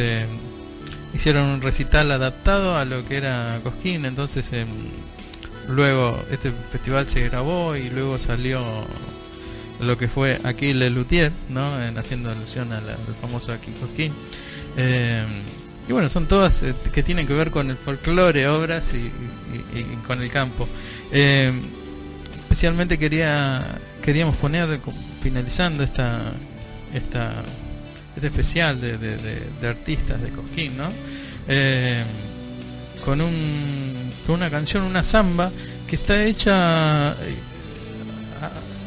hicieron 1.14 1.50
un 1.50 1.62
recital 1.62 2.12
adaptado 2.12 2.78
a 2.78 2.86
lo 2.86 3.04
que 3.04 3.18
era 3.18 3.60
Cosquín, 3.64 4.06
entonces 4.06 4.50
luego 5.68 6.24
este 6.32 6.52
festival 6.72 7.08
se 7.08 7.22
grabó 7.30 7.76
y 7.78 7.90
luego 7.90 8.20
salió 8.20 8.86
lo 9.84 9.98
que 9.98 10.08
fue 10.08 10.40
aquí 10.44 10.74
Le 10.74 10.90
Luthier, 10.90 11.32
¿no? 11.50 11.82
En, 11.82 11.98
haciendo 11.98 12.32
alusión 12.32 12.72
al, 12.72 12.84
famoso 13.22 13.52
aquí 13.52 13.72
Cosquín. 13.80 14.14
Eh, 14.78 15.24
y 15.88 15.92
bueno, 15.92 16.10
son 16.10 16.28
todas 16.28 16.64
eh, 16.64 16.74
que 16.92 17.04
tienen 17.04 17.28
que 17.28 17.34
ver 17.34 17.52
con 17.52 17.70
el 17.70 17.78
folclore, 17.78 18.48
obras 18.48 18.94
y, 18.94 19.12
con 20.08 20.22
el 20.22 20.32
campo. 20.32 20.68
Eh, 21.12 21.52
especialmente 22.40 22.98
quería 22.98 23.80
queríamos 24.02 24.36
poner, 24.36 24.80
finalizando 25.22 25.84
esta, 25.84 26.34
esta 26.94 27.44
este 28.16 28.28
especial 28.28 28.80
de, 28.80 28.98
de, 28.98 29.68
artistas 29.68 30.22
de 30.22 30.30
Cosquín, 30.30 30.78
¿no? 30.78 30.90
con, 33.04 33.22
un, 33.22 34.12
con 34.26 34.36
una 34.36 34.50
canción, 34.50 34.84
una 34.84 35.04
samba 35.04 35.52
que 35.88 35.96
está 35.96 36.24
hecha 36.24 37.16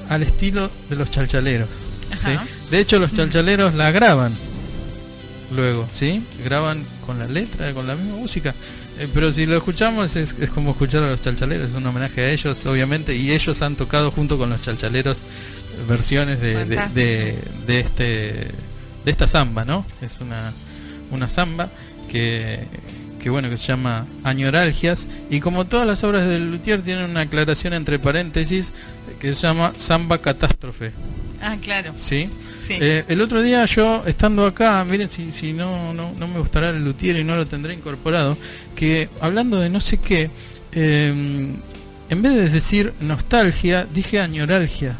al 0.09 0.23
estilo 0.23 0.71
de 0.89 0.97
los 0.97 1.11
chalchaleros. 1.11 1.69
De 2.71 2.81
hecho, 2.81 2.99
los 2.99 3.13
chalchaleros 3.13 3.75
la 3.75 3.91
graban 3.91 4.35
luego, 5.55 5.89
¿sí? 5.93 6.25
Graban 6.45 6.85
con 7.05 7.19
la 7.19 7.27
letra, 7.27 7.73
con 7.73 7.87
la 7.87 7.95
misma 7.95 8.17
música. 8.17 8.55
Eh, 8.99 9.09
pero 9.13 9.33
si 9.33 9.47
lo 9.47 9.57
escuchamos 9.57 10.17
es, 10.17 10.35
como 10.55 10.73
escuchar 10.73 11.03
a 11.03 11.11
los 11.11 11.23
chalchaleros, 11.23 11.71
es 11.71 11.77
un 11.77 11.87
homenaje 11.87 12.23
a 12.23 12.31
ellos, 12.31 12.65
obviamente, 12.67 13.15
y 13.15 13.33
ellos 13.33 13.63
han 13.63 13.77
tocado 13.77 14.11
junto 14.11 14.39
con 14.39 14.51
los 14.51 14.63
chalchaleros 14.63 15.23
versiones 15.89 16.41
de, 16.41 16.65
de, 16.65 17.39
de, 17.67 17.81
este 17.81 18.51
de 19.05 19.11
esta 19.11 19.29
samba, 19.29 19.65
¿no? 19.65 19.85
Es 20.01 20.21
una, 20.21 20.53
una 21.11 21.29
samba 21.29 21.69
que, 22.11 22.67
que 23.27 23.31
bueno 23.31 23.51
que 23.51 23.57
se 23.57 23.67
llama 23.67 24.07
Añoralgias 24.23 25.09
y 25.29 25.41
como 25.41 25.65
todas 25.65 25.85
las 25.85 26.05
obras 26.05 26.29
de 26.29 26.39
Luthier 26.39 26.83
tienen 26.83 27.11
una 27.11 27.23
aclaración 27.23 27.73
entre 27.73 27.99
paréntesis 27.99 28.73
que 29.19 29.35
se 29.35 29.43
llama 29.49 29.73
Samba 29.77 30.19
Catástrofe. 30.19 30.93
Ah, 31.43 31.57
claro. 31.61 31.93
¿Sí? 31.97 32.31
Eh, 32.69 33.03
el 33.09 33.21
otro 33.21 33.43
día 33.43 33.67
yo, 33.67 34.01
estando 34.07 34.47
acá, 34.47 34.85
miren 34.85 35.11
si, 35.11 35.33
si 35.33 35.53
no, 35.53 35.93
no, 35.93 36.13
no 36.17 36.29
me 36.29 36.39
gustará 36.39 36.71
el 36.71 36.85
luthier 36.85 37.17
y 37.17 37.25
no 37.25 37.35
lo 37.35 37.47
tendré 37.47 37.75
incorporado, 37.75 38.39
que 38.77 39.09
hablando 39.21 39.59
de 39.59 39.71
no 39.71 39.81
sé 39.81 39.97
qué, 39.97 40.31
em, 40.71 41.57
en 42.09 42.23
vez 42.23 42.33
de 42.33 42.49
decir 42.49 42.93
nostalgia, 43.01 43.89
dije 43.93 44.21
añoralgia. 44.21 44.99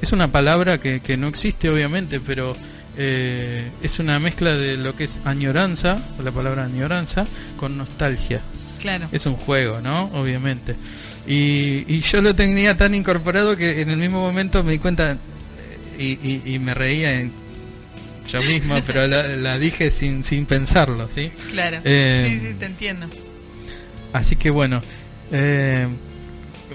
Es 0.00 0.12
una 0.12 0.32
palabra 0.32 0.80
que, 0.80 1.00
que 1.00 1.18
no 1.18 1.28
existe 1.28 1.68
obviamente, 1.68 2.18
pero 2.18 2.56
eh, 2.96 3.70
es 3.82 3.98
una 3.98 4.18
mezcla 4.18 4.54
de 4.54 4.76
lo 4.76 4.96
que 4.96 5.04
es 5.04 5.18
añoranza, 5.24 5.98
la 6.22 6.32
palabra 6.32 6.64
añoranza, 6.64 7.26
con 7.56 7.76
nostalgia. 7.78 8.42
Claro. 8.80 9.08
Es 9.12 9.26
un 9.26 9.34
juego, 9.36 9.80
¿no? 9.80 10.10
Obviamente. 10.14 10.74
Y, 11.26 12.00
yo 12.00 12.20
lo 12.22 12.34
tenía 12.34 12.76
tan 12.76 12.94
incorporado 12.94 13.56
que 13.56 13.80
en 13.80 13.90
el 13.90 13.96
mismo 13.98 14.20
momento 14.20 14.64
me 14.64 14.72
di 14.72 14.78
cuenta 14.78 15.16
eh, 15.98 16.42
y, 16.44 16.58
me 16.58 16.74
reía 16.74 17.20
en 17.20 17.32
yo 18.28 18.42
mismo, 18.42 18.76
pero 18.86 19.06
la, 19.06 19.58
dije 19.58 19.90
sin, 19.90 20.24
sin 20.24 20.46
pensarlo, 20.46 21.08
¿sí? 21.10 21.30
Claro, 21.50 21.78
eh, 21.84 22.38
sí, 22.40 22.48
sí, 22.48 22.54
te 22.54 22.66
entiendo. 22.66 23.06
Así 24.12 24.36
que 24.36 24.50
bueno, 24.50 24.82
eh, 25.30 25.86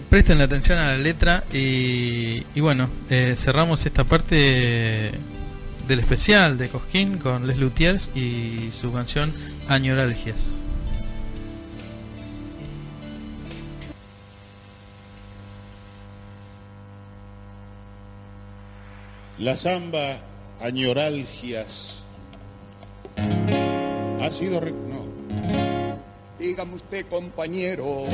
presten 0.10 0.38
la 0.38 0.46
atención 0.46 0.78
a 0.78 0.92
la 0.92 0.98
letra 0.98 1.44
y, 1.52 2.44
bueno, 2.60 2.90
cerramos 3.36 3.86
esta 3.86 4.04
parte 4.04 5.12
del 5.88 6.00
especial 6.00 6.58
de 6.58 6.70
Cosquín 6.70 7.18
con 7.18 7.48
Les 7.48 7.58
Luthiers 7.58 8.10
y 8.16 8.72
su 8.72 8.92
canción 8.92 9.32
Añoralgias. 9.68 10.38
La 19.38 19.56
samba 19.58 20.18
añoralgias 20.62 22.04
ha 24.22 24.32
sido... 24.32 24.62
No. 24.62 25.06
Dígame 26.40 26.76
usted, 26.76 27.06
compañero, 27.08 28.06